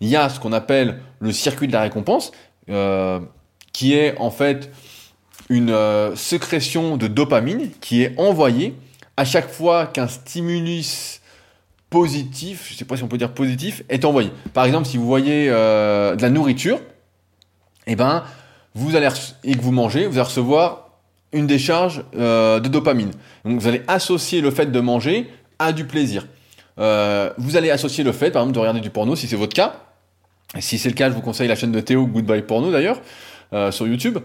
[0.00, 2.32] Il y a ce qu'on appelle le circuit de la récompense.
[2.68, 3.20] Euh,
[3.72, 4.72] qui est en fait
[5.50, 8.74] une euh, sécrétion de dopamine qui est envoyée
[9.18, 11.20] à chaque fois qu'un stimulus
[11.90, 14.32] positif, je ne sais pas si on peut dire positif, est envoyé.
[14.54, 16.80] Par exemple, si vous voyez euh, de la nourriture,
[17.86, 18.24] eh ben,
[18.74, 19.08] vous allez
[19.44, 20.88] et que vous mangez, vous allez recevoir
[21.32, 23.10] une décharge de dopamine.
[23.44, 26.26] Donc vous allez associer le fait de manger à du plaisir.
[26.78, 29.85] Vous allez associer le fait, par exemple, de regarder du porno si c'est votre cas.
[30.58, 33.00] Si c'est le cas, je vous conseille la chaîne de Théo Goodbye Porno d'ailleurs
[33.72, 34.18] sur YouTube.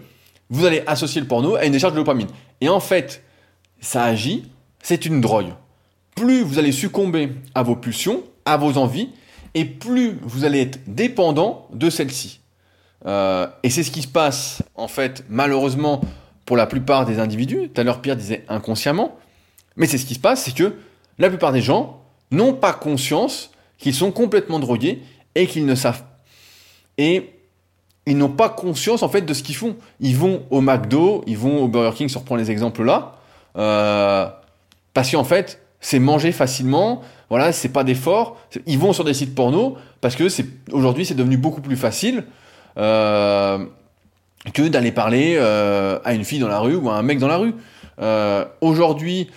[0.50, 2.28] Vous allez associer le porno à une décharge de dopamine.
[2.60, 3.22] Et en fait,
[3.80, 4.44] ça agit,
[4.82, 5.52] c'est une drogue
[6.14, 9.10] plus vous allez succomber à vos pulsions, à vos envies,
[9.54, 12.40] et plus vous allez être dépendant de celles-ci.
[13.06, 16.00] Euh, et c'est ce qui se passe, en fait, malheureusement,
[16.46, 17.70] pour la plupart des individus.
[17.74, 19.16] Tout à l'heure, Pierre disait inconsciemment.
[19.76, 20.74] Mais c'est ce qui se passe, c'est que
[21.18, 25.02] la plupart des gens n'ont pas conscience qu'ils sont complètement drogués
[25.34, 26.04] et qu'ils ne savent.
[27.02, 27.32] Et
[28.06, 29.74] ils n'ont pas conscience, en fait, de ce qu'ils font.
[29.98, 33.16] Ils vont au McDo, ils vont au Burger King, si on reprend les exemples là.
[33.58, 34.28] Euh,
[34.94, 38.36] parce qu'en fait, c'est manger facilement, voilà, c'est pas d'effort.
[38.66, 42.24] Ils vont sur des sites porno parce que c'est aujourd'hui c'est devenu beaucoup plus facile
[42.78, 43.58] euh,
[44.54, 47.28] que d'aller parler euh, à une fille dans la rue ou à un mec dans
[47.28, 47.54] la rue.
[48.60, 49.28] Aujourd'hui,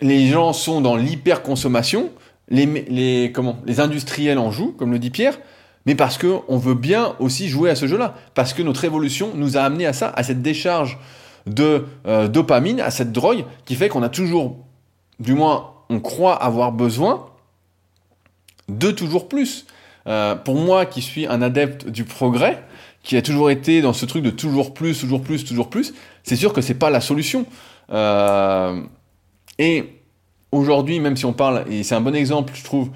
[0.00, 2.10] les gens sont dans l'hyper-consommation,
[2.50, 5.38] les, les, comment, les industriels en jouent, comme le dit Pierre,
[5.86, 9.56] mais parce qu'on veut bien aussi jouer à ce jeu-là, parce que notre évolution nous
[9.56, 10.98] a amené à ça, à cette décharge
[11.46, 14.56] de euh, dopamine, à cette drogue qui fait qu'on a toujours,
[15.18, 17.26] du moins on croit avoir besoin
[18.68, 19.66] de toujours plus.
[20.06, 22.62] Euh, pour moi qui suis un adepte du progrès,
[23.02, 26.36] qui a toujours été dans ce truc de toujours plus, toujours plus, toujours plus, c'est
[26.36, 27.46] sûr que c'est pas la solution.
[27.90, 28.82] Euh,
[29.58, 29.97] et
[30.52, 32.90] aujourd'hui, même si on parle, et c'est un bon exemple, je trouve,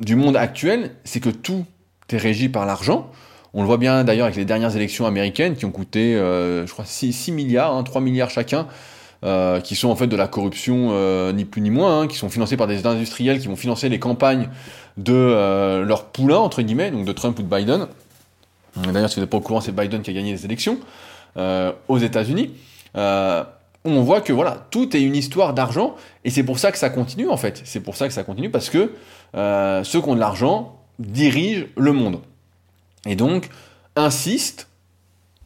[0.00, 1.64] du monde actuel, c'est que tout
[2.10, 3.10] est régi par l'argent.
[3.54, 6.72] On le voit bien d'ailleurs avec les dernières élections américaines qui ont coûté, euh, je
[6.72, 8.66] crois, 6, milliards, 3 hein, milliards chacun,
[9.24, 12.16] euh, qui sont en fait de la corruption, euh, ni plus ni moins, hein, qui
[12.16, 14.48] sont financés par des industriels qui vont financer les campagnes
[14.96, 17.86] de leurs poulains, entre guillemets, donc de Trump ou de Biden.
[18.76, 20.78] D'ailleurs, si vous n'êtes pas au courant, c'est Biden qui a gagné les élections
[21.36, 22.50] aux États-Unis.
[23.84, 26.90] On voit que voilà, tout est une histoire d'argent, et c'est pour ça que ça
[26.90, 27.62] continue en fait.
[27.64, 28.92] C'est pour ça que ça continue parce que
[29.34, 32.20] ceux qui ont de l'argent dirigent le monde.
[33.06, 33.48] Et donc,
[33.96, 34.68] insiste,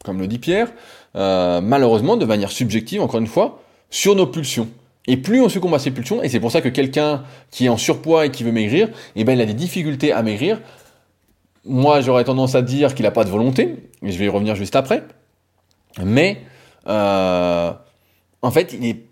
[0.03, 0.71] comme le dit Pierre,
[1.15, 4.69] euh, malheureusement, de manière subjective, encore une fois, sur nos pulsions.
[5.07, 7.69] Et plus on succombe à ces pulsions, et c'est pour ça que quelqu'un qui est
[7.69, 10.59] en surpoids et qui veut maigrir, eh ben, il a des difficultés à maigrir.
[11.65, 14.55] Moi, j'aurais tendance à dire qu'il n'a pas de volonté, et je vais y revenir
[14.55, 15.03] juste après.
[16.03, 16.41] Mais,
[16.87, 17.71] euh,
[18.41, 19.03] en fait, il est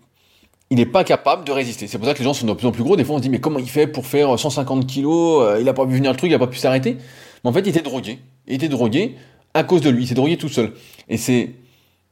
[0.70, 1.86] il n'est pas capable de résister.
[1.86, 2.96] C'est pour ça que les gens sont de plus en plus gros.
[2.96, 5.64] Des fois, on se dit, mais comment il fait pour faire 150 kilos euh, Il
[5.64, 6.96] n'a pas vu venir le truc, il n'a pas pu s'arrêter.
[7.44, 8.18] Mais en fait, il était drogué.
[8.48, 9.14] Il était drogué
[9.54, 10.04] à cause de lui.
[10.04, 10.72] Il s'est drogué tout seul.
[11.08, 11.52] Et c'est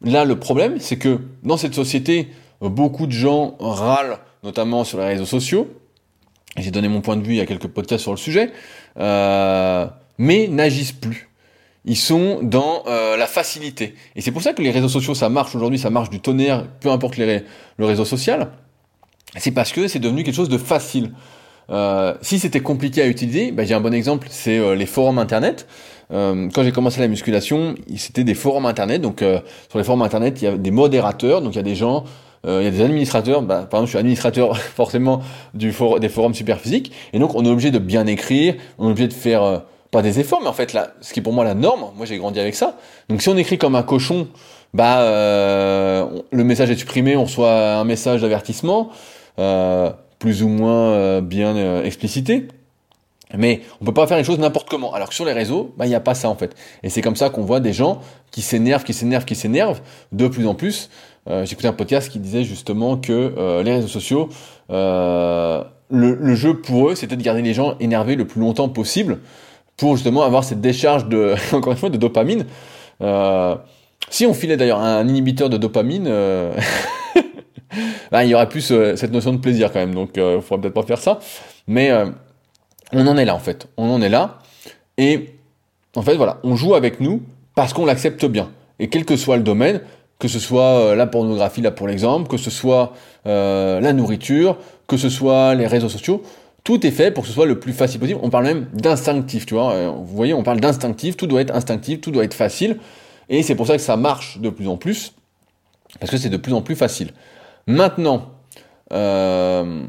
[0.03, 2.29] là le problème, c'est que dans cette société,
[2.61, 5.69] beaucoup de gens râlent, notamment sur les réseaux sociaux.
[6.57, 8.53] J'ai donné mon point de vue il y a quelques podcasts sur le sujet,
[8.99, 9.87] euh,
[10.19, 11.29] mais n'agissent plus.
[11.85, 13.95] Ils sont dans euh, la facilité.
[14.17, 16.67] Et c'est pour ça que les réseaux sociaux, ça marche aujourd'hui, ça marche du tonnerre,
[16.81, 17.43] peu importe le
[17.79, 18.53] réseau social.
[19.37, 21.13] C'est parce que c'est devenu quelque chose de facile.
[21.71, 25.19] Euh, si c'était compliqué à utiliser, ben j'ai un bon exemple, c'est euh, les forums
[25.19, 25.67] internet.
[26.13, 29.01] Euh, quand j'ai commencé la musculation, c'était des forums internet.
[29.01, 31.75] Donc sur les forums internet, il y a des modérateurs, donc il y a des
[31.75, 32.05] gens,
[32.47, 33.43] il y a des administrateurs.
[33.43, 35.23] Bah, par exemple, je suis administrateur forcément
[35.55, 38.89] du for des forums super physiques, et donc on est obligé de bien écrire, on
[38.89, 39.63] est obligé de faire
[39.95, 41.87] pas des efforts, mais en fait là, ce qui est pour moi la norme.
[41.97, 42.77] Moi, j'ai grandi avec ça.
[43.09, 44.29] Donc si on écrit comme un cochon,
[44.75, 48.91] bah le message est supprimé, on reçoit un message d'avertissement.
[49.39, 49.91] Euh,
[50.25, 52.49] plus ou moins euh, bien euh, explicité.
[53.37, 54.95] Mais on peut pas faire les choses n'importe comment.
[54.95, 56.55] Alors que sur les réseaux, bah, il n'y a pas ça en fait.
[56.83, 60.27] Et c'est comme ça qu'on voit des gens qui s'énervent, qui s'énervent, qui s'énervent de
[60.27, 60.89] plus en plus.
[61.29, 64.31] Euh, J'écoutais un podcast qui disait justement que euh, les réseaux sociaux,
[64.71, 69.19] le, le, jeu pour eux, c'était de garder les gens énervés le plus longtemps possible
[69.77, 72.47] pour justement avoir cette décharge de, encore de dopamine.
[74.11, 76.09] si on filait d'ailleurs un inhibiteur de dopamine,
[78.11, 79.95] bah, il y aurait plus euh, cette notion de plaisir quand même.
[79.95, 81.19] Donc, il euh, faudrait peut-être pas faire ça.
[81.67, 82.07] Mais euh,
[82.93, 83.69] on en est là en fait.
[83.77, 84.39] On en est là.
[84.99, 85.35] Et
[85.97, 87.23] en fait, voilà, on joue avec nous
[87.55, 88.51] parce qu'on l'accepte bien.
[88.79, 89.81] Et quel que soit le domaine,
[90.19, 92.93] que ce soit la pornographie là pour l'exemple, que ce soit
[93.25, 94.59] la nourriture,
[94.89, 96.23] que ce soit les réseaux sociaux,
[96.65, 98.19] tout est fait pour que ce soit le plus facile possible.
[98.23, 99.91] On parle même d'instinctif, tu vois.
[99.91, 102.79] Vous voyez, on parle d'instinctif, tout doit être instinctif, tout doit être facile.
[103.29, 105.13] Et c'est pour ça que ça marche de plus en plus,
[106.01, 107.13] parce que c'est de plus en plus facile.
[107.67, 108.31] Maintenant,
[108.93, 109.85] euh,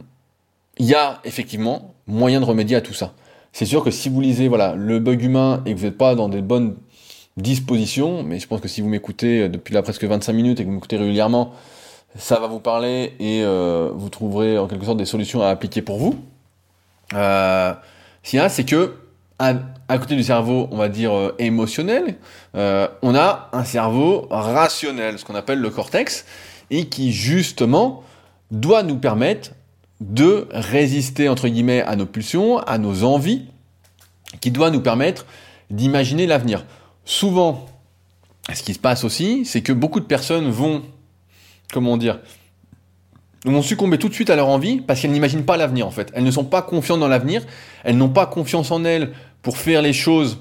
[0.77, 3.13] il y a effectivement moyen de remédier à tout ça.
[3.51, 6.15] C'est sûr que si vous lisez voilà, le bug humain et que vous n'êtes pas
[6.15, 6.75] dans des bonnes
[7.37, 10.67] dispositions, mais je pense que si vous m'écoutez depuis là presque 25 minutes et que
[10.67, 11.53] vous m'écoutez régulièrement,
[12.17, 15.81] ça va vous parler et euh, vous trouverez en quelque sorte des solutions à appliquer
[15.81, 16.15] pour vous.
[17.09, 18.95] Qu'il y a, c'est que
[19.39, 22.15] à, côté du cerveau, on va dire euh, émotionnel,
[22.55, 26.25] euh, on a un cerveau rationnel, ce qu'on appelle le cortex,
[26.71, 28.03] et qui justement
[28.51, 29.51] doit nous permettre
[29.99, 33.45] de résister entre guillemets à nos pulsions, à nos envies,
[34.41, 35.25] qui doit nous permettre
[35.69, 36.65] d'imaginer l'avenir.
[37.05, 37.65] Souvent,
[38.53, 40.83] ce qui se passe aussi, c'est que beaucoup de personnes vont,
[41.73, 42.19] comment dire,
[43.51, 46.11] vont succomber tout de suite à leur envie parce qu'elles n'imaginent pas l'avenir en fait.
[46.15, 47.43] Elles ne sont pas confiantes dans l'avenir,
[47.83, 50.39] elles n'ont pas confiance en elles pour faire les choses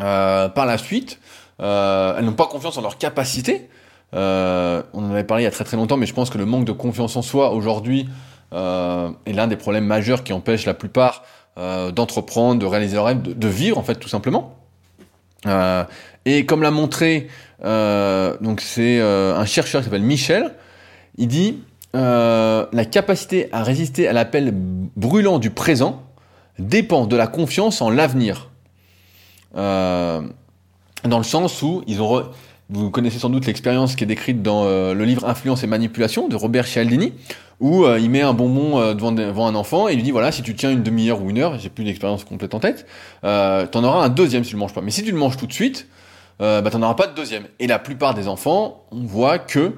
[0.00, 1.20] euh, par la suite,
[1.60, 3.68] euh, elles n'ont pas confiance en leur capacité.
[4.14, 6.38] Euh, on en avait parlé il y a très très longtemps, mais je pense que
[6.38, 8.08] le manque de confiance en soi aujourd'hui
[8.52, 11.24] est l'un des problèmes majeurs qui empêche la plupart
[11.56, 14.56] d'entreprendre, de réaliser leur rêve, de, vivre en fait tout simplement.
[16.24, 17.26] et comme l'a montré,
[17.64, 20.54] donc c'est un chercheur qui s'appelle Michel,
[21.16, 26.02] il dit euh, la capacité à résister à l'appel brûlant du présent
[26.58, 28.50] dépend de la confiance en l'avenir.
[29.56, 30.20] Euh,
[31.04, 32.24] dans le sens où ils ont
[32.70, 36.28] vous connaissez sans doute l'expérience qui est décrite dans euh, le livre Influence et manipulation
[36.28, 37.12] de Robert Cialdini,
[37.60, 40.56] où il met un bonbon devant, devant, un enfant et lui dit voilà si tu
[40.56, 42.86] tiens une demi-heure ou une heure, j'ai plus d'expérience complète en tête,
[43.22, 44.80] t'en auras un deuxième si tu le manges pas.
[44.80, 45.86] Mais si tu le manges tout de suite,
[46.40, 47.44] bah t'en auras pas de deuxième.
[47.60, 49.74] Et la plupart des enfants, on voit que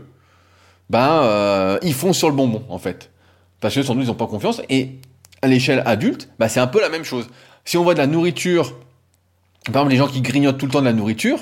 [0.90, 3.10] ben euh, ils font sur le bonbon en fait.
[3.60, 4.62] Parce que sans doute ils n'ont pas confiance.
[4.68, 4.92] Et
[5.42, 7.28] à l'échelle adulte, bah, c'est un peu la même chose.
[7.64, 8.74] Si on voit de la nourriture,
[9.66, 11.38] par exemple les gens qui grignotent tout le temps de la nourriture,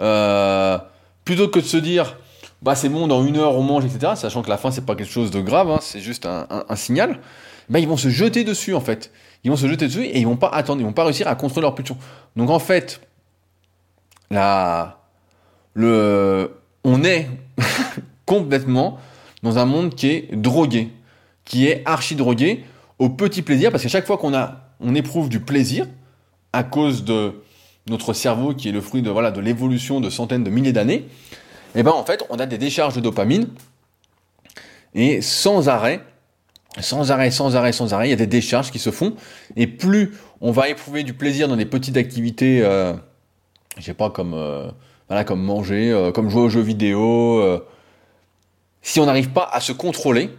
[0.00, 0.78] euh,
[1.24, 2.16] plutôt que de se dire
[2.62, 4.12] bah c'est bon dans une heure on mange etc.
[4.16, 6.76] Sachant que la faim c'est pas quelque chose de grave, hein, c'est juste un, un,
[6.76, 7.20] signal.
[7.68, 9.12] Bah, ils vont se jeter dessus en fait.
[9.44, 11.34] Ils vont se jeter dessus et ils vont pas attendre, ils vont pas réussir à
[11.34, 11.96] contrôler leur pulsion.
[12.36, 13.00] Donc en fait,
[14.30, 14.98] la,
[15.74, 17.28] le, on est
[18.30, 18.96] complètement
[19.42, 20.92] dans un monde qui est drogué,
[21.44, 22.64] qui est archi drogué
[23.00, 25.88] au petit plaisir, parce qu'à chaque fois qu'on a, on éprouve du plaisir
[26.52, 27.42] à cause de
[27.88, 31.06] notre cerveau qui est le fruit de l'évolution de centaines de milliers d'années,
[31.74, 33.48] et eh ben en fait on a des décharges de dopamine.
[34.94, 36.00] Et sans arrêt,
[36.78, 39.14] sans arrêt, sans arrêt, sans arrêt, il y a des décharges qui se font.
[39.56, 42.92] Et plus on va éprouver du plaisir dans des petites activités, euh,
[43.76, 44.70] je sais pas comme euh,
[45.34, 47.58] manger, euh, comme jouer aux jeux vidéo euh,
[48.82, 50.30] si on n'arrive pas à se contrôler,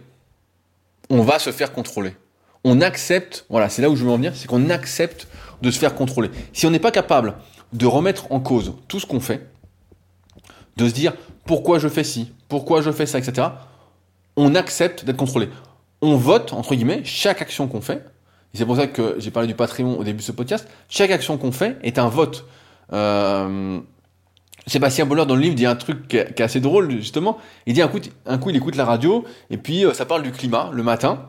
[1.10, 2.16] on va se faire contrôler.
[2.64, 5.26] On accepte, voilà, c'est là où je veux en venir, c'est qu'on accepte
[5.62, 6.30] de se faire contrôler.
[6.52, 7.34] Si on n'est pas capable
[7.72, 9.46] de remettre en cause tout ce qu'on fait,
[10.76, 11.12] de se dire
[11.44, 13.48] pourquoi je fais ci, pourquoi je fais ça, etc.,
[14.36, 15.48] on accepte d'être contrôlé.
[16.00, 18.04] On vote, entre guillemets, chaque action qu'on fait,
[18.54, 21.10] et c'est pour ça que j'ai parlé du patrimoine au début de ce podcast, chaque
[21.10, 22.46] action qu'on fait est un vote.
[22.92, 23.80] Euh,
[24.66, 27.38] Sébastien Boller dans le livre dit un truc qui est, assez drôle justement.
[27.66, 27.98] Il dit un coup,
[28.50, 31.26] il écoute la radio et puis euh, ça parle du climat le matin.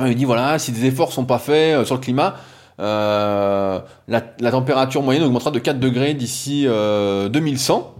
[0.00, 2.36] Il dit voilà si des efforts sont pas faits euh, sur le climat,
[2.80, 7.94] euh, la, température moyenne augmentera de 4 degrés d'ici 2100.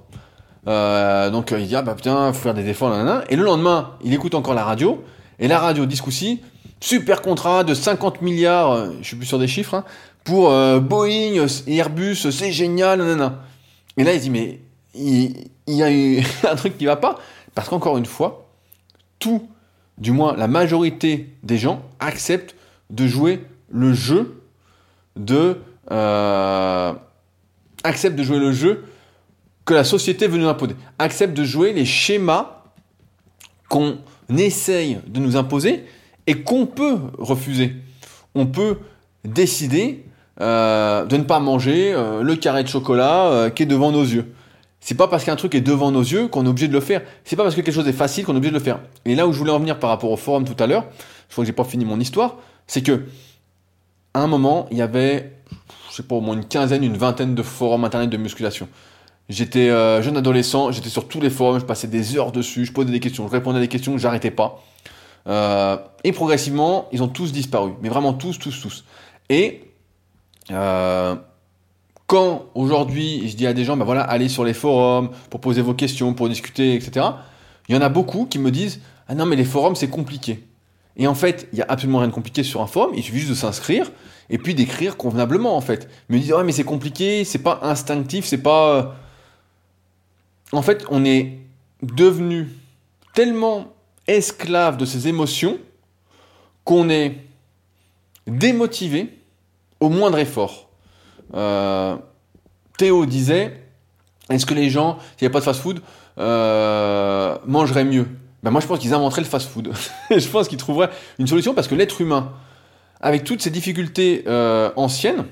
[0.67, 3.25] donc il dit ah bah putain faut faire des efforts nanana.
[3.29, 5.05] Et le lendemain il écoute encore la radio
[5.39, 6.37] et la radio dit ce
[6.81, 9.85] super contrat de 50 milliards, je suis plus sur des chiffres, hein,
[10.25, 13.46] pour Boeing Airbus, c'est génial nanana.
[13.97, 14.61] Et là, il dit, mais
[14.95, 17.19] il, y a eu un truc qui va pas.
[17.55, 18.49] Parce qu'encore une fois,
[19.19, 19.49] tout,
[19.99, 22.55] du moins la majorité des gens, acceptent
[22.91, 24.43] de jouer le jeu
[25.17, 25.59] de.
[25.91, 26.93] Euh,
[27.85, 28.85] acceptent de jouer le jeu
[29.65, 30.77] que la société veut nous imposer.
[30.99, 32.63] Acceptent de jouer les schémas
[33.69, 33.99] qu'on
[34.37, 35.85] essaye de nous imposer
[36.27, 37.75] et qu'on peut refuser.
[38.35, 38.79] On peut
[39.25, 40.05] décider
[40.41, 44.03] euh, de ne pas manger euh, le carré de chocolat euh, qui est devant nos
[44.03, 44.35] yeux.
[44.81, 47.01] C'est pas parce qu'un truc est devant nos yeux qu'on est obligé de le faire.
[47.25, 48.81] C'est pas parce que quelque chose est facile qu'on est obligé de le faire.
[49.07, 50.85] Et là où je voulais en venir par rapport au forum tout à l'heure,
[51.29, 53.07] je crois que j'ai pas fini mon histoire, c'est que
[54.13, 55.33] à un moment il y avait,
[55.91, 58.69] je sais pas au moins une quinzaine, une vingtaine de forums internet de musculation.
[59.29, 59.69] J'étais
[60.03, 63.01] jeune adolescent, j'étais sur tous les forums, je passais des heures dessus, je posais des
[63.01, 64.63] questions, je répondais à des questions, j'arrêtais pas.
[66.05, 68.85] et progressivement, ils ont tous disparu, mais vraiment tous, tous, tous.
[69.31, 69.66] Et
[70.51, 71.17] euh,
[72.07, 75.63] quand aujourd'hui je dis à des gens, ben voilà, allez sur les forums pour poser
[75.63, 77.07] vos questions, pour discuter, etc.,
[77.69, 80.45] il y en a beaucoup qui me disent, ah non, mais les forums c'est compliqué.
[80.97, 83.19] Et en fait, il y a absolument rien de compliqué sur un forum, il suffit
[83.19, 83.91] juste de s'inscrire
[84.31, 85.89] et puis d'écrire convenablement en fait.
[86.11, 88.75] Ils disent, ouais, mais c'est compliqué, c'est pas instinctif, c'est pas.
[88.75, 88.83] Euh,
[90.53, 91.39] en fait, on est
[91.83, 92.49] devenu
[93.15, 93.75] tellement
[94.07, 95.59] esclave de ces émotions
[96.65, 97.19] qu'on est
[98.27, 99.16] démotivé
[99.81, 100.69] au moindre effort.
[101.35, 101.97] Euh,
[102.79, 103.63] Théo disait,
[104.31, 105.81] est-ce que les gens, s'il n'y a pas de fast-food,
[106.19, 108.09] euh, mangeraient mieux?
[108.43, 109.73] Ben Moi, je pense qu'ils inventeraient le fast-food.
[110.11, 112.33] je pense qu'ils trouveraient une solution parce que l'être humain,
[113.01, 115.27] avec toutes ces difficultés euh, anciennes,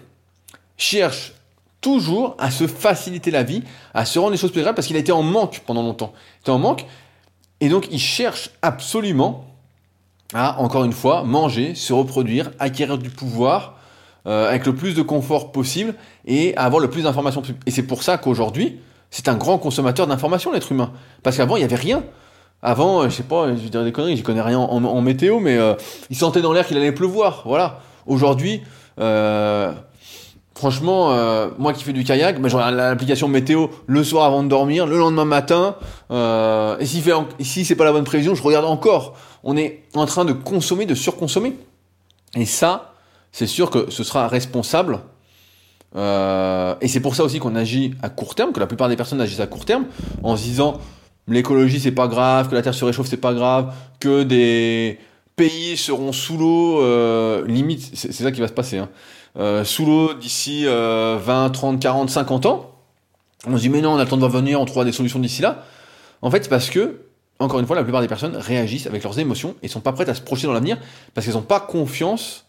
[0.76, 1.32] cherche
[1.80, 4.96] toujours à se faciliter la vie, à se rendre les choses plus agréables parce qu'il
[4.96, 6.12] a été en manque pendant longtemps.
[6.14, 6.86] Il était en manque
[7.60, 9.44] et donc il cherche absolument
[10.32, 13.76] à, encore une fois, manger, se reproduire, acquérir du pouvoir
[14.26, 17.58] euh, avec le plus de confort possible et avoir le plus d'informations possible.
[17.66, 20.92] Et c'est pour ça qu'aujourd'hui, c'est un grand consommateur d'informations, l'être humain.
[21.22, 22.02] Parce qu'avant, il n'y avait rien.
[22.62, 25.58] Avant, euh, je sais pas, je dirais des conneries, je connais rien en, météo, mais
[25.58, 25.74] euh,
[26.08, 27.42] il sentait dans l'air qu'il allait pleuvoir.
[27.44, 27.80] Voilà.
[28.06, 28.62] Aujourd'hui,
[30.56, 31.10] Franchement,
[31.58, 34.96] moi qui fais du kayak, ben, j'aurai l'application météo le soir avant de dormir, le
[34.96, 35.74] lendemain matin.
[36.10, 39.16] et si, fait, si c'est pas la bonne prévision, je regarde encore.
[39.42, 41.56] On est en train de consommer, de surconsommer.
[42.36, 42.93] Et ça,
[43.34, 45.00] c'est sûr que ce sera responsable.
[45.96, 48.94] Euh, et c'est pour ça aussi qu'on agit à court terme, que la plupart des
[48.94, 49.86] personnes agissent à court terme,
[50.22, 50.80] en se disant
[51.26, 55.00] l'écologie c'est pas grave, que la terre se réchauffe c'est pas grave, que des
[55.34, 58.88] pays seront sous l'eau, euh, limite, c'est ça qui va se passer, hein.
[59.36, 62.70] euh, sous l'eau d'ici 20, 30, 40, 50 ans.
[63.48, 65.18] On se dit mais non, on a le temps de revenir, on trouvera des solutions
[65.18, 65.64] d'ici là.
[66.22, 67.00] En fait, c'est parce que,
[67.40, 70.08] encore une fois, la plupart des personnes réagissent avec leurs émotions et sont pas prêtes
[70.08, 70.78] à se projeter dans l'avenir
[71.14, 72.44] parce qu'elles n'ont pas confiance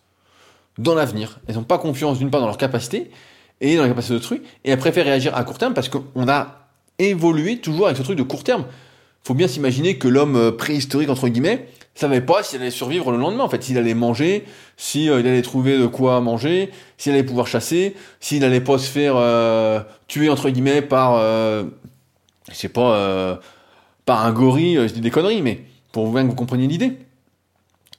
[0.77, 1.39] dans l'avenir.
[1.47, 3.09] Elles n'ont pas confiance d'une part dans leur capacité
[3.61, 6.27] et dans la capacité de truc, et elles préfèrent réagir à court terme parce qu'on
[6.27, 6.67] a
[6.99, 8.65] évolué toujours avec ce truc de court terme.
[9.23, 13.17] Faut bien s'imaginer que l'homme euh, préhistorique entre guillemets savait pas s'il allait survivre le
[13.17, 14.45] lendemain en fait, s'il allait manger,
[14.77, 18.87] s'il euh, allait trouver de quoi manger, s'il allait pouvoir chasser, s'il allait pas se
[18.87, 23.39] faire euh, tuer entre guillemets par je sais pas
[24.05, 26.97] par un gorille, je dis des conneries mais pour bien que vous compreniez l'idée.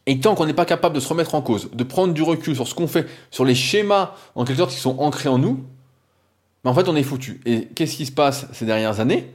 [0.07, 2.55] Et tant qu'on n'est pas capable de se remettre en cause, de prendre du recul
[2.55, 5.65] sur ce qu'on fait, sur les schémas en quelque sorte qui sont ancrés en nous,
[6.63, 7.41] ben en fait on est foutu.
[7.45, 9.31] Et qu'est-ce qui se passe ces dernières années?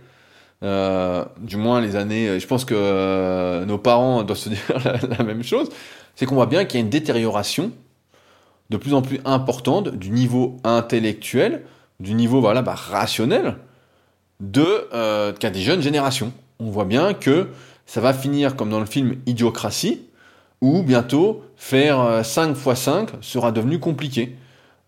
[0.64, 4.60] Euh, Du moins les années, je pense que euh, nos parents doivent se dire
[5.18, 5.70] la, même chose,
[6.16, 7.72] c'est qu'on voit bien qu'il y a une détérioration
[8.70, 11.64] de plus en plus importante du niveau intellectuel,
[12.00, 13.58] du niveau voilà, bah, rationnel
[14.40, 16.32] de euh, des jeunes générations.
[16.60, 17.50] On voit bien que
[17.86, 20.02] ça va finir comme dans le film Idiocratie,
[20.62, 24.38] où bientôt faire 5 x 5 sera devenu compliqué,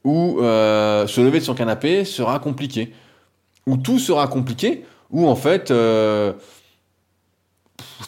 [0.03, 2.93] où euh, se lever de son canapé sera compliqué,
[3.65, 6.33] où tout sera compliqué, où en fait, euh,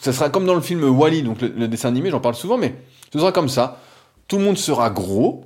[0.00, 2.74] ça sera comme dans le film Wally, donc le, dessin animé, j'en parle souvent, mais
[3.12, 3.80] ce sera comme ça.
[4.28, 5.44] Tout le monde sera gros,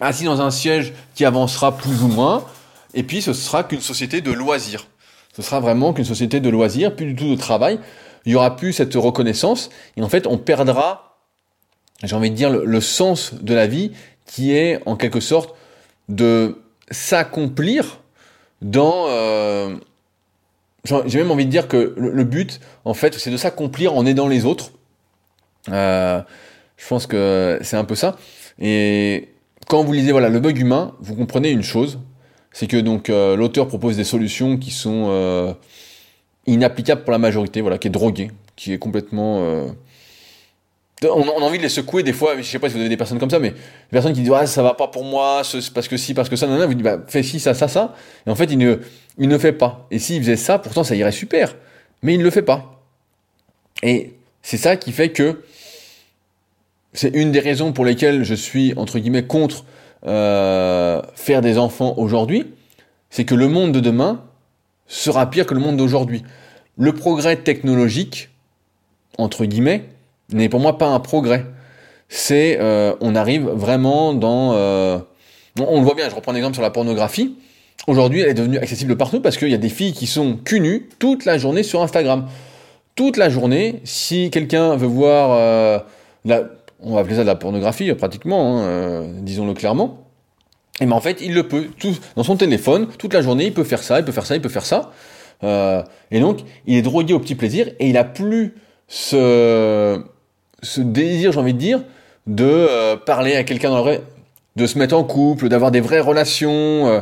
[0.00, 2.44] assis dans un siège qui avancera plus ou moins,
[2.94, 4.86] et puis ce sera qu'une société de loisirs.
[5.36, 7.78] Ce sera vraiment qu'une société de loisirs, plus du tout de travail.
[8.24, 11.07] Il y aura plus cette reconnaissance, et en fait, on perdra
[12.02, 13.92] j'ai envie de dire, le, sens de la vie
[14.24, 15.54] qui est en quelque sorte
[16.08, 16.58] de
[16.90, 18.00] s'accomplir
[18.62, 19.06] dans...
[19.08, 19.74] Euh,
[21.06, 24.28] j'ai même envie de dire que le, but, en fait, c'est de s'accomplir en aidant
[24.28, 24.70] les autres.
[25.68, 26.22] Euh,
[26.76, 28.16] je pense que c'est un peu ça.
[28.58, 29.28] Et
[29.66, 31.98] quand vous lisez voilà le bug humain, vous comprenez une chose,
[32.52, 35.56] c'est que donc euh, l'auteur propose des solutions qui sont
[36.46, 39.66] inapplicables pour la majorité, voilà, qui est droguée, qui est complètement
[41.04, 42.88] euh, on, a envie de les secouer des fois, je sais pas si vous avez
[42.88, 43.56] des personnes comme ça, mais des
[43.90, 45.42] personnes qui disent ouais ça va pas pour moi,
[45.74, 47.94] parce que si, parce que ça, non, vous dites bah fais ci, ça, ça, ça,
[48.26, 48.78] et en fait il ne,
[49.16, 49.86] il ne fait pas.
[49.90, 51.54] Et s'il faisait ça, pourtant ça irait super,
[52.02, 52.82] mais il ne le fait pas.
[53.82, 55.42] Et c'est ça qui fait que
[56.92, 59.64] c'est une des raisons pour lesquelles je suis entre guillemets contre
[60.06, 62.46] euh, faire des enfants aujourd'hui,
[63.10, 64.24] c'est que le monde de demain
[64.86, 66.24] sera pire que le monde d'aujourd'hui.
[66.76, 68.30] Le progrès technologique
[69.16, 69.84] entre guillemets
[70.32, 71.46] n'est pour moi pas un progrès.
[72.08, 74.98] C'est, euh, on arrive vraiment dans, euh,
[75.60, 76.08] on, le voit bien.
[76.08, 77.36] Je reprends un exemple sur la pornographie.
[77.86, 80.88] Aujourd'hui, elle est devenue accessible partout parce qu'il y a des filles qui sont cul
[80.98, 82.26] toute la journée sur Instagram.
[82.94, 85.78] Toute la journée, si quelqu'un veut voir, euh,
[86.80, 90.04] on va appeler ça de la pornographie pratiquement, hein, disons-le clairement.
[90.80, 93.52] Et ben en fait, il le peut, tout, dans son téléphone, toute la journée, il
[93.52, 94.92] peut faire ça, il peut faire ça, il peut faire ça.
[96.10, 98.54] et donc, il est drogué au petit plaisir et il a plus
[98.88, 100.02] ce
[100.62, 101.82] ce désir, j'ai envie de dire,
[102.26, 104.00] de euh, parler à quelqu'un dans le
[104.56, 106.88] de se mettre en couple, d'avoir des vraies relations.
[106.88, 107.00] Euh.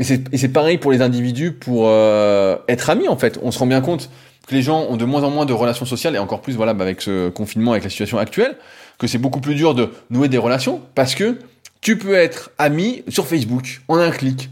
[0.00, 3.38] et c'est pareil pour les individus, pour euh, être amis en fait.
[3.42, 4.10] On se rend bien compte
[4.46, 6.74] que les gens ont de moins en moins de relations sociales, et encore plus voilà
[6.74, 8.56] bah, avec ce confinement, avec la situation actuelle,
[8.98, 11.38] que c'est beaucoup plus dur de nouer des relations, parce que
[11.80, 14.50] tu peux être ami sur Facebook en un clic.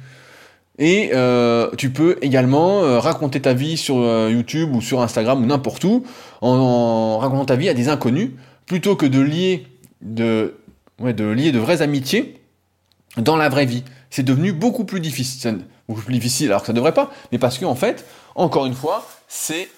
[0.78, 5.42] Et euh, tu peux également euh, raconter ta vie sur euh, YouTube ou sur Instagram
[5.42, 6.04] ou n'importe où
[6.42, 8.32] en, racontant ta vie à des inconnus
[8.66, 9.66] plutôt que de lier
[10.02, 10.54] de,
[10.98, 12.42] vraies amitiés
[13.16, 13.84] dans la vraie vie.
[14.10, 15.60] C'est devenu beaucoup plus difficile.
[15.88, 18.04] Beaucoup plus difficile alors que ça ne devrait pas, mais parce qu'en en fait,
[18.34, 19.68] encore une fois, c'est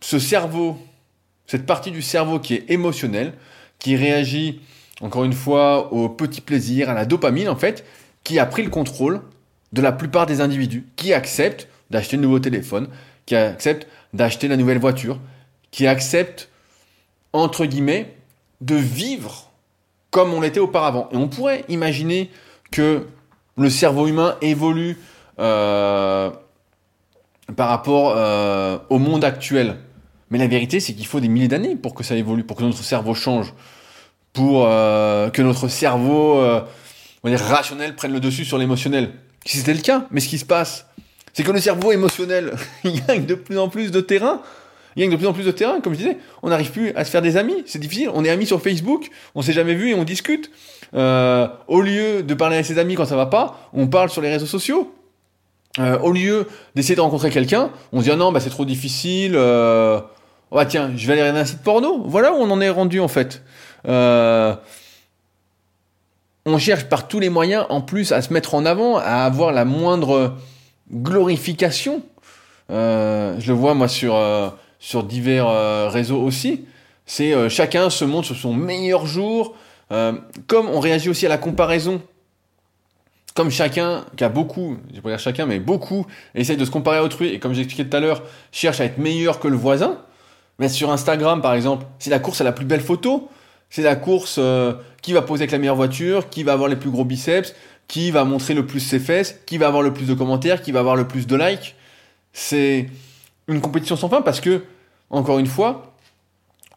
[0.00, 0.76] ce cerveau,
[1.46, 3.34] cette partie du cerveau qui est émotionnelle,
[3.78, 4.60] qui réagit,
[5.00, 7.84] encore une fois, au petit plaisir, à la dopamine, en fait,
[8.24, 9.22] qui a pris le contrôle
[9.72, 12.88] de la plupart des individus, qui acceptent d'acheter le nouveau téléphone,
[13.26, 15.18] qui acceptent d'acheter la nouvelle voiture,
[15.70, 16.48] qui acceptent,
[17.32, 18.14] entre guillemets,
[18.60, 19.50] de vivre
[20.10, 21.08] comme on l'était auparavant.
[21.12, 22.30] Et on pourrait imaginer
[22.70, 23.06] que
[23.56, 24.98] le cerveau humain évolue
[25.38, 26.30] euh,
[27.56, 29.78] par rapport euh, au monde actuel.
[30.30, 32.62] Mais la vérité, c'est qu'il faut des milliers d'années pour que ça évolue, pour que
[32.62, 33.52] notre cerveau change,
[34.32, 36.42] pour euh, que notre cerveau
[37.22, 39.12] on va dire, rationnel prenne le dessus sur l'émotionnel.
[39.44, 40.86] Si c'était le cas, mais ce qui se passe,
[41.32, 44.40] c'est que le cerveau émotionnel, il gagne de plus en plus de terrain.
[44.94, 46.18] Il gagne de plus en plus de terrain, comme je disais.
[46.42, 47.64] On n'arrive plus à se faire des amis.
[47.66, 48.10] C'est difficile.
[48.12, 50.50] On est amis sur Facebook, on s'est jamais vu et on discute.
[50.94, 54.20] Euh, au lieu de parler avec ses amis quand ça va pas, on parle sur
[54.20, 54.92] les réseaux sociaux.
[55.78, 58.66] Euh, au lieu d'essayer de rencontrer quelqu'un, on se dit ah non bah c'est trop
[58.66, 59.32] difficile.
[59.34, 60.00] Euh,
[60.50, 62.02] bah tiens, je vais aller regarder un site porno.
[62.04, 63.42] Voilà où on en est rendu en fait.
[63.88, 64.54] Euh,
[66.46, 69.52] on cherche par tous les moyens en plus à se mettre en avant, à avoir
[69.52, 70.36] la moindre
[70.90, 72.02] glorification.
[72.70, 76.64] Euh, je le vois moi sur euh, sur divers euh, réseaux aussi.
[77.06, 79.54] C'est chacun se montre sur son meilleur jour.
[80.46, 82.00] comme on réagit aussi à la comparaison,
[83.34, 86.98] comme chacun, qui a beaucoup, je pas dire chacun, mais beaucoup, essaye de se comparer
[86.98, 88.22] à autrui, et comme j'expliquais tout à l'heure,
[88.52, 89.98] cherche à être meilleur que le voisin,
[90.58, 93.28] mais sur Instagram par exemple, c'est la course à la plus belle photo,
[93.72, 94.38] c'est la course
[95.00, 97.54] qui va poser avec la meilleure voiture, qui va avoir les plus gros biceps,
[97.88, 100.72] qui va montrer le plus ses fesses, qui va avoir le plus de commentaires, qui
[100.72, 101.74] va avoir le plus de likes.
[102.32, 102.88] C'est
[103.48, 104.62] une compétition sans fin parce que,
[105.10, 105.94] encore une fois,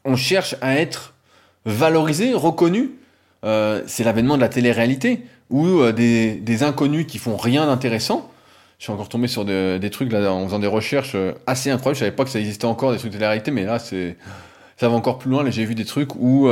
[0.04, 1.14] on cherche à être
[1.66, 2.92] valorisé, reconnu.
[3.44, 8.32] Euh, c'est l'avènement de la télé-réalité où euh, des, inconnus qui font rien d'intéressant.
[8.80, 11.96] Je suis encore tombé sur des trucs là en faisant des recherches euh, assez incroyables.
[11.96, 14.18] Je savais pas que ça existait encore des trucs de télé-réalité, mais là c'est
[14.78, 15.50] ça va encore plus loin.
[15.50, 16.50] J'ai vu des trucs où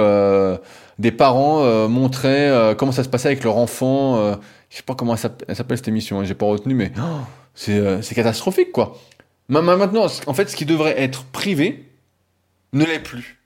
[0.99, 4.17] des parents euh, montraient euh, comment ça se passait avec leur enfant.
[4.17, 4.35] Euh,
[4.69, 7.21] je sais pas comment elle s'appelle cette émission, hein, j'ai pas retenu, mais oh,
[7.53, 8.97] c'est catastrophique quoi.
[9.49, 11.89] Maintenant, en fait, ce qui devrait être privé
[12.71, 13.39] ne l'est plus.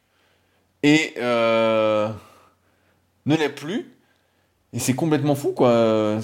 [0.84, 2.16] Et ne
[3.26, 3.92] l'est plus.
[4.74, 6.20] Et c'est complètement fou quoi.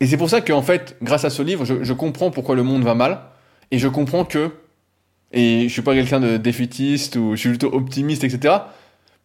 [0.00, 2.62] Et c'est pour ça qu'en fait, grâce à ce livre, je, je comprends pourquoi le
[2.62, 3.22] monde va mal.
[3.70, 4.52] Et je comprends que
[5.32, 8.60] et je suis pas quelqu'un de défaitiste ou je suis plutôt optimiste, etc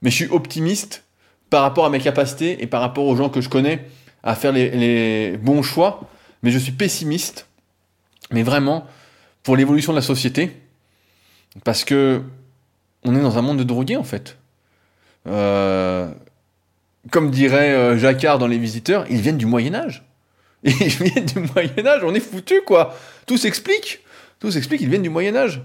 [0.02, 1.04] mais je suis optimiste
[1.50, 3.86] par rapport à mes capacités et par rapport aux gens que je connais
[4.24, 6.10] à faire les, bons choix,
[6.44, 7.48] mais je suis pessimiste,
[8.32, 8.86] mais vraiment
[9.44, 10.52] pour l'évolution de la société,
[11.64, 12.22] parce que
[13.04, 14.38] on est dans un monde de drogués en fait.
[15.28, 16.12] Euh,
[17.12, 20.04] comme dirait euh, Jacquard dans Les Visiteurs, ils viennent du Moyen Âge.
[20.64, 22.98] Ils viennent du Moyen Âge, on est foutu quoi.
[23.26, 24.02] Tout s'explique.
[24.40, 25.62] Tout s'explique, ils viennent du Moyen Âge.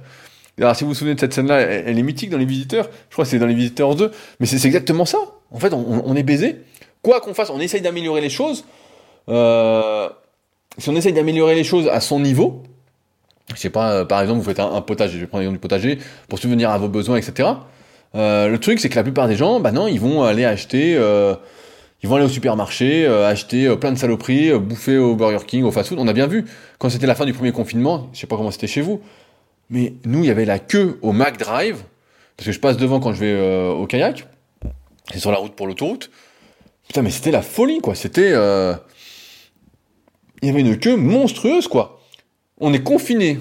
[0.58, 2.88] Alors, si vous vous souvenez de cette scène-là, elle, est mythique dans Les Visiteurs.
[3.08, 4.10] Je crois que c'est dans Les Visiteurs 2.
[4.38, 5.18] Mais c'est exactement ça.
[5.50, 6.60] En fait, on, est baisé.
[7.02, 8.64] Quoi qu'on fasse, on essaye d'améliorer les choses.
[9.28, 10.08] Euh,
[10.78, 12.62] si on essaye d'améliorer les choses à son niveau,
[13.54, 15.60] je sais pas, euh, par exemple, vous faites un, potager, je vais prendre l'exemple du
[15.60, 15.98] potager,
[16.28, 17.48] pour subvenir à vos besoins, etc.
[18.14, 20.92] Euh, le truc, c'est que la plupart des gens, bah non, ils vont aller acheter,
[22.02, 25.98] ils vont aller au supermarché, acheter plein de saloperies, bouffer au Burger King, au fast-food.
[25.98, 26.44] On a bien vu,
[26.78, 29.00] quand c'était la fin du premier confinement, je sais pas comment c'était chez vous,
[29.72, 31.82] mais nous, il y avait la queue au Mac Drive,
[32.36, 34.28] parce que je passe devant quand je vais euh, au kayak.
[35.10, 36.10] C'est sur la route pour l'autoroute.
[36.86, 37.94] Putain, mais c'était la folie, quoi.
[37.94, 38.32] C'était.
[38.32, 38.74] Euh,
[40.42, 42.02] il y avait une queue monstrueuse, quoi.
[42.60, 43.38] On est confinés.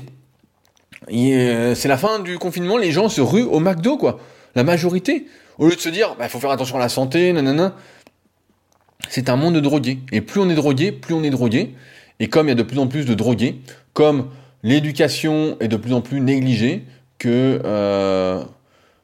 [1.12, 4.18] Euh, c'est la fin du confinement, les gens se ruent au McDo, quoi.
[4.56, 5.28] La majorité.
[5.58, 7.76] Au lieu de se dire, il bah, faut faire attention à la santé, nanana.
[9.10, 10.00] C'est un monde de drogués.
[10.14, 11.76] Et plus on est drogué, plus on est drogué.
[12.22, 13.60] Et comme il y a de plus en plus de drogués,
[13.94, 14.30] comme
[14.64, 16.86] l'éducation est de plus en plus négligée,
[17.18, 18.44] que euh,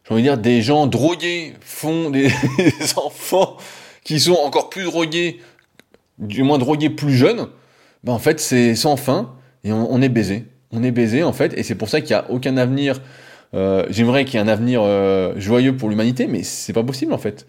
[0.03, 2.31] j'ai envie de dire des gens drogués font des
[2.95, 3.57] enfants
[4.03, 5.39] qui sont encore plus drogués,
[6.17, 7.47] du moins drogués plus jeunes,
[8.03, 9.33] ben en fait c'est sans fin
[9.63, 10.45] et on, est baisé.
[10.71, 13.01] On est baisé en fait et c'est pour ça qu'il n'y a aucun avenir.
[13.53, 17.13] Euh, J'aimerais qu'il y ait un avenir euh, joyeux pour l'humanité, mais c'est pas possible
[17.13, 17.45] en fait.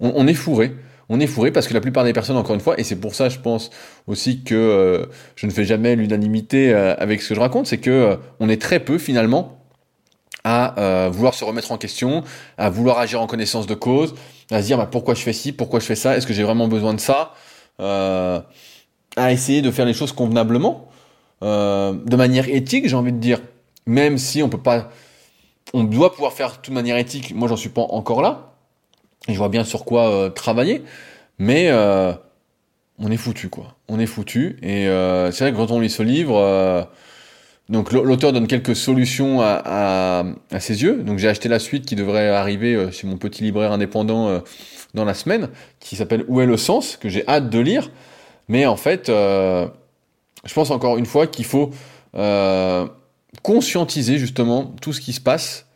[0.00, 0.72] On, on est fourré
[1.12, 3.14] on est fourré parce que la plupart des personnes, encore une fois, et c'est pour
[3.14, 3.68] ça, je pense
[4.06, 5.04] aussi que euh,
[5.36, 8.48] je ne fais jamais l'unanimité euh, avec ce que je raconte, c'est que euh, on
[8.48, 9.58] est très peu finalement
[10.44, 12.24] à vouloir se remettre en question,
[12.58, 14.14] à vouloir agir en connaissance de cause,
[14.50, 16.42] à se dire bah, pourquoi je fais ci, pourquoi je fais ça, est-ce que j'ai
[16.42, 17.34] vraiment besoin de ça,
[17.78, 18.42] à
[19.30, 20.88] essayer de faire les choses convenablement,
[21.42, 23.38] de manière éthique, j'ai envie de dire,
[23.86, 24.90] même si on peut pas,
[25.74, 27.32] on doit pouvoir faire tout de manière éthique.
[27.36, 28.51] Moi, j'en suis pas encore là,
[29.28, 30.82] je vois bien sur quoi euh, travailler.
[31.38, 32.12] mais euh,
[32.98, 33.74] on est foutu, quoi.
[33.88, 34.58] On est foutu.
[34.62, 36.88] Et euh, c'est vrai que quand on lit ce livre,
[37.68, 40.24] donc l'auteur donne quelques solutions à,
[40.60, 41.02] ses yeux.
[41.02, 44.42] Donc j'ai acheté la suite qui devrait arriver chez mon petit libraire indépendant
[44.94, 45.48] dans la semaine,
[45.80, 47.90] qui s'appelle Où est le sens, que j'ai hâte de lire.
[48.48, 51.70] Mais en fait, je pense encore une fois qu'il faut
[53.42, 55.66] conscientiser justement tout ce qui se passe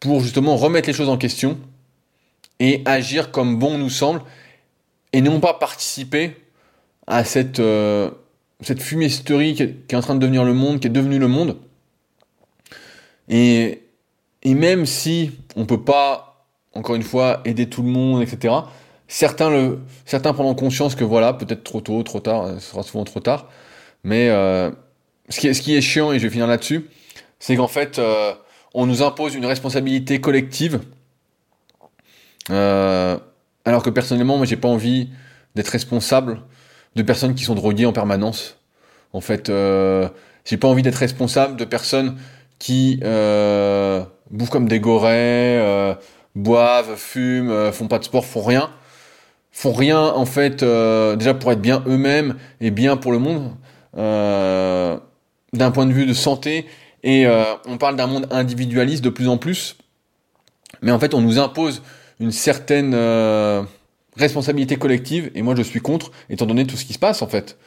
[0.00, 1.56] pour justement remettre les choses en question
[2.60, 4.22] et agir comme bon nous semble
[5.12, 6.36] et non pas participer
[7.06, 8.10] à cette, euh,
[8.60, 11.56] cette fumisterie qui est, en train de devenir le monde, qui est devenu le monde.
[13.28, 13.82] Et,
[14.42, 18.54] et même si on peut pas, encore une fois, aider tout le monde, etc.,
[19.08, 23.04] certains, le, certains prendront conscience que voilà, peut-être trop tôt, trop tard, ce sera souvent
[23.04, 23.48] trop tard,
[24.04, 24.70] mais euh,
[25.28, 26.88] ce, qui est, ce qui est chiant, et je vais finir là-dessus,
[27.38, 28.32] c'est qu'en fait, euh,
[28.74, 30.80] on nous impose une responsabilité collective,
[32.50, 33.18] euh,
[33.64, 35.10] alors que personnellement, moi, j'ai pas envie
[35.54, 36.42] d'être responsable
[36.94, 38.58] de personnes qui sont droguées en permanence.
[39.12, 40.08] En fait, euh,
[40.44, 42.16] j'ai pas envie d'être responsable de personnes
[42.58, 45.94] qui euh, bouffent comme des gorées, euh,
[46.34, 48.70] boivent, fument, euh, font pas de sport, font rien,
[49.52, 53.52] font rien en fait déjà pour être bien eux-mêmes et bien pour le monde
[55.52, 56.66] d'un point de vue de santé.
[57.02, 59.76] Et euh, on parle d'un monde individualiste de plus en plus,
[60.82, 61.82] mais en fait on nous impose
[62.20, 63.62] une certaine euh,
[64.16, 67.26] responsabilité collective, et moi je suis contre, étant donné tout ce qui se passe en
[67.26, 67.58] fait.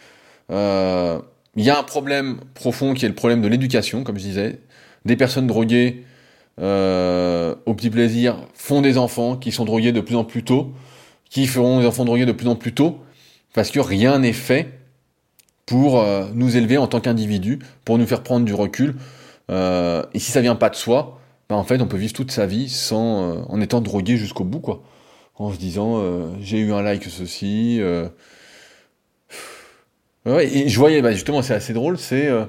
[0.51, 1.19] Euh,
[1.55, 4.59] il y a un problème profond qui est le problème de l'éducation, comme je disais.
[5.05, 6.03] Des personnes droguées
[6.57, 10.73] au petit plaisir font des enfants qui sont drogués de plus en plus tôt,
[11.29, 12.99] qui feront des enfants drogués de plus en plus tôt,
[13.53, 14.67] parce que rien n'est fait
[15.65, 18.95] pour nous élever en tant qu'individus, pour nous faire prendre du recul,
[19.49, 21.18] euh, et si ça vient pas de soi,
[21.49, 24.43] bah en fait, on peut vivre toute sa vie sans, euh, en étant drogué jusqu'au
[24.43, 24.83] bout, quoi.
[25.35, 27.81] En se disant, euh, j'ai eu un like ceci.
[30.25, 32.45] Ouais, et je voyais, bah justement, c'est assez drôle, c'est, je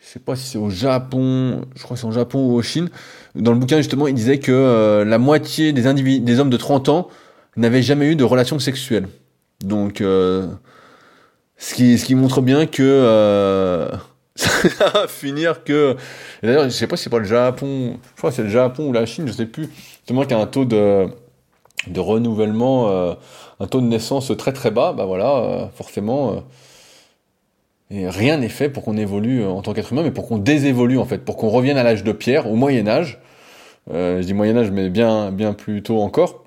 [0.00, 2.90] sais pas si c'est au Japon, je crois que c'est au Japon ou au Chine.
[3.34, 7.08] Dans le bouquin, justement, il disait que la moitié des des hommes de 30 ans
[7.56, 9.08] n'avaient jamais eu de relation sexuelle.
[9.60, 10.48] Donc, ce
[11.74, 13.90] qui, ce qui montre bien que
[14.36, 15.96] ça va finir que.
[16.46, 18.88] D'ailleurs, je sais pas si c'est pas le Japon, je crois que c'est le Japon
[18.88, 19.68] ou la Chine, je sais plus.
[19.98, 21.08] Justement, qui a un taux de,
[21.88, 23.14] de renouvellement, euh,
[23.58, 26.32] un taux de naissance très très bas, bah voilà, euh, forcément.
[26.32, 26.40] Euh,
[27.90, 30.98] et rien n'est fait pour qu'on évolue en tant qu'être humain, mais pour qu'on désévolue
[30.98, 33.20] en fait, pour qu'on revienne à l'âge de pierre, au Moyen Âge.
[33.92, 36.44] je dis Moyen Âge, mais bien bien plus tôt encore.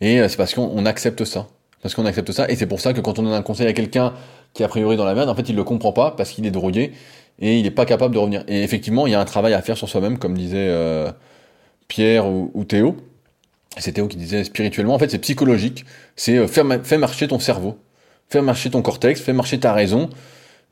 [0.00, 1.46] Et c'est parce qu'on accepte ça,
[1.80, 3.72] parce qu'on accepte ça, et c'est pour ça que quand on donne un conseil à
[3.72, 4.14] quelqu'un
[4.52, 6.50] qui a priori dans la merde, en fait, il le comprend pas parce qu'il est
[6.50, 6.92] drogué
[7.38, 8.44] et il n'est pas capable de revenir.
[8.48, 11.10] Et effectivement, il y a un travail à faire sur soi-même, comme disait euh,
[11.88, 12.96] Pierre ou, Théo.
[13.76, 15.84] C'est Théo qui disait spirituellement, en fait, c'est psychologique.
[16.16, 16.64] C'est euh, faire,
[16.98, 17.78] marcher ton cerveau,
[18.28, 20.10] faire marcher ton cortex, faire marcher ta raison.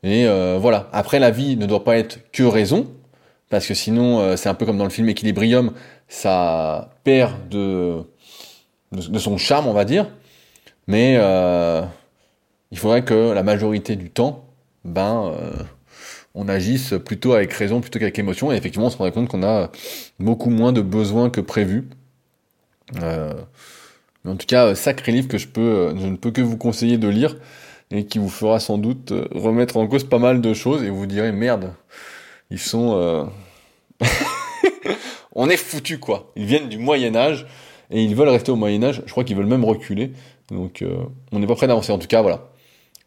[0.03, 0.89] Et euh, voilà.
[0.93, 2.87] Après, la vie ne doit pas être que raison,
[3.49, 5.73] parce que sinon, c'est un peu comme dans le film Equilibrium,
[6.07, 8.03] ça perd de,
[9.19, 10.09] son charme, on va dire.
[10.87, 11.13] Mais
[12.71, 14.45] il faudrait que la majorité du temps,
[14.85, 15.33] ben,
[16.35, 18.51] on agisse plutôt avec raison plutôt qu'avec émotion.
[18.51, 19.71] Et effectivement, on se rendrait compte qu'on a
[20.19, 21.87] beaucoup moins de besoins que prévu.
[23.01, 23.33] Euh,
[24.25, 27.07] en tout cas, sacré livre que je peux, je ne peux que vous conseiller de
[27.07, 27.35] lire
[27.91, 31.05] et qui vous fera sans doute remettre en cause pas mal de choses et vous
[31.05, 31.73] direz merde,
[32.49, 33.25] ils sont, euh,
[35.33, 36.31] on est foutu quoi.
[36.35, 37.45] Ils viennent du Moyen Âge
[37.91, 39.03] et ils veulent rester au Moyen Âge.
[39.05, 40.13] Je crois qu'ils veulent même reculer.
[40.49, 40.83] Donc,
[41.31, 41.91] on n'est pas prêt d'avancer.
[41.91, 42.49] En tout cas, voilà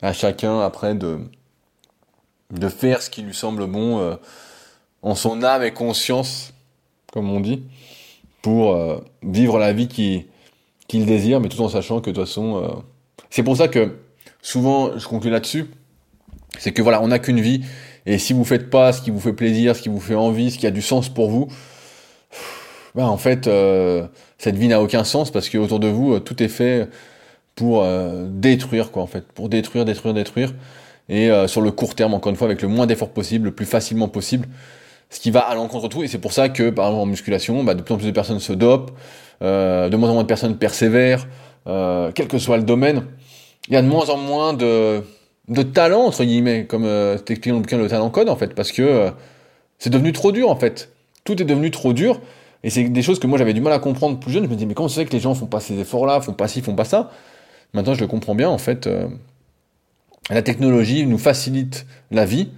[0.03, 1.18] à chacun après de,
[2.51, 4.17] de faire ce qui lui semble bon euh,
[5.03, 6.53] en son âme et conscience,
[7.13, 7.63] comme on dit,
[8.43, 12.63] pour euh, vivre la vie qu'il désire, mais tout en sachant que de toute façon...
[12.63, 12.69] Euh,
[13.31, 13.97] c'est pour ça que
[14.41, 15.67] souvent, je conclue là-dessus,
[16.59, 17.63] c'est que voilà, on n'a qu'une vie,
[18.07, 20.51] et si vous faites pas ce qui vous fait plaisir, ce qui vous fait envie,
[20.51, 21.49] ce qui a du sens pour vous,
[22.95, 23.51] ben en fait,
[24.39, 26.89] cette vie n'a aucun sens parce que autour de vous, tout est fait
[27.57, 27.85] pour
[28.29, 30.55] détruire quoi en fait, pour détruire, détruire, détruire,
[31.09, 33.55] et euh, sur le court terme encore une fois avec le moins d'efforts possible, le
[33.55, 34.49] plus facilement possible,
[35.11, 36.03] ce qui va à l'encontre de tout.
[36.03, 38.13] Et c'est pour ça que par exemple en musculation, bah, de plus en plus de
[38.13, 38.93] personnes se dopent,
[39.43, 41.27] euh, de moins en moins de personnes persévèrent,
[41.67, 43.05] quel que soit le domaine.
[43.69, 45.03] Il y a de moins en moins de
[45.49, 48.73] de talent entre guillemets, comme euh, dans le bouquin le talent code en fait, parce
[48.73, 49.11] que
[49.79, 50.91] c'est devenu trop dur en fait.
[51.25, 52.21] Tout est devenu trop dur.
[52.65, 54.45] Et c'est des choses que moi j'avais du mal à comprendre plus jeune.
[54.45, 56.49] Je me dis mais comment c'est que les gens font pas ces efforts-là, font pas
[56.49, 57.11] ci, font pas ça?
[57.75, 58.49] Maintenant, je le comprends bien.
[58.49, 59.07] En fait, euh,
[60.31, 62.49] la technologie nous facilite la vie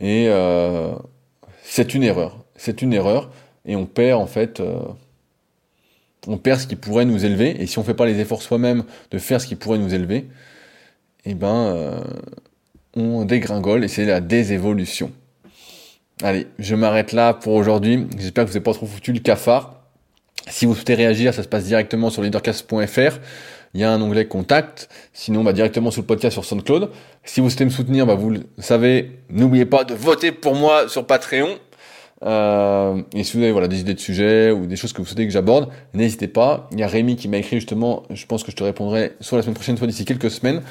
[0.00, 0.94] et euh,
[1.62, 2.44] c'est une erreur.
[2.56, 3.30] C'est une erreur
[3.66, 4.80] et on perd en fait, euh,
[6.26, 8.84] on perd ce qui pourrait nous élever, et si on fait pas les efforts soi-même
[9.10, 10.26] de faire ce qui pourrait nous élever,
[11.24, 12.00] eh ben, euh,
[12.94, 15.12] on dégringole et c'est la désévolution.
[16.22, 18.06] Allez, je m'arrête là pour aujourd'hui.
[18.18, 19.82] J'espère que vous n'avez pas trop foutu le cafard.
[20.48, 23.18] Si vous souhaitez réagir, ça se passe directement sur leadercast.fr.
[23.76, 24.88] Il y a un onglet contact.
[25.12, 26.88] Sinon, bah, directement sur le podcast sur SoundCloud.
[27.24, 30.88] Si vous souhaitez me soutenir, bah, vous le savez, n'oubliez pas de voter pour moi
[30.88, 31.58] sur Patreon.
[32.24, 35.06] Euh, et si vous avez voilà, des idées de sujets ou des choses que vous
[35.06, 36.70] souhaitez que j'aborde, n'hésitez pas.
[36.72, 39.36] Il y a Rémi qui m'a écrit justement, je pense que je te répondrai soit
[39.36, 40.62] la semaine prochaine, soit d'ici quelques semaines,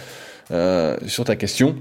[0.49, 1.75] euh, sur ta question.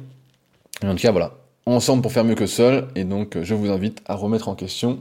[0.85, 1.33] en tout cas, voilà,
[1.65, 2.89] ensemble pour faire mieux que seul.
[2.97, 5.01] Et donc, je vous invite à remettre en question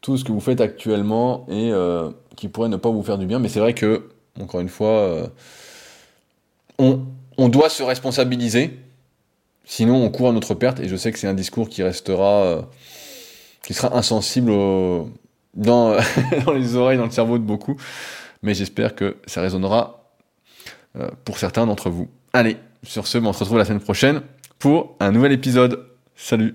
[0.00, 3.26] tout ce que vous faites actuellement et euh, qui pourrait ne pas vous faire du
[3.26, 3.40] bien.
[3.40, 5.26] Mais c'est vrai que, encore une fois, euh,
[6.78, 8.78] on, doit se responsabiliser.
[9.64, 10.80] Sinon, on court à notre perte.
[10.80, 12.62] Et je sais que c'est un discours qui restera, euh,
[13.62, 15.10] qui sera insensible dans,
[16.46, 17.76] dans les oreilles, dans le cerveau de beaucoup.
[18.42, 19.96] Mais j'espère que ça résonnera
[21.24, 22.08] pour certains d'entre vous.
[22.32, 24.22] Allez, sur ce, on se retrouve la semaine prochaine
[24.58, 25.86] pour un nouvel épisode.
[26.16, 26.54] Salut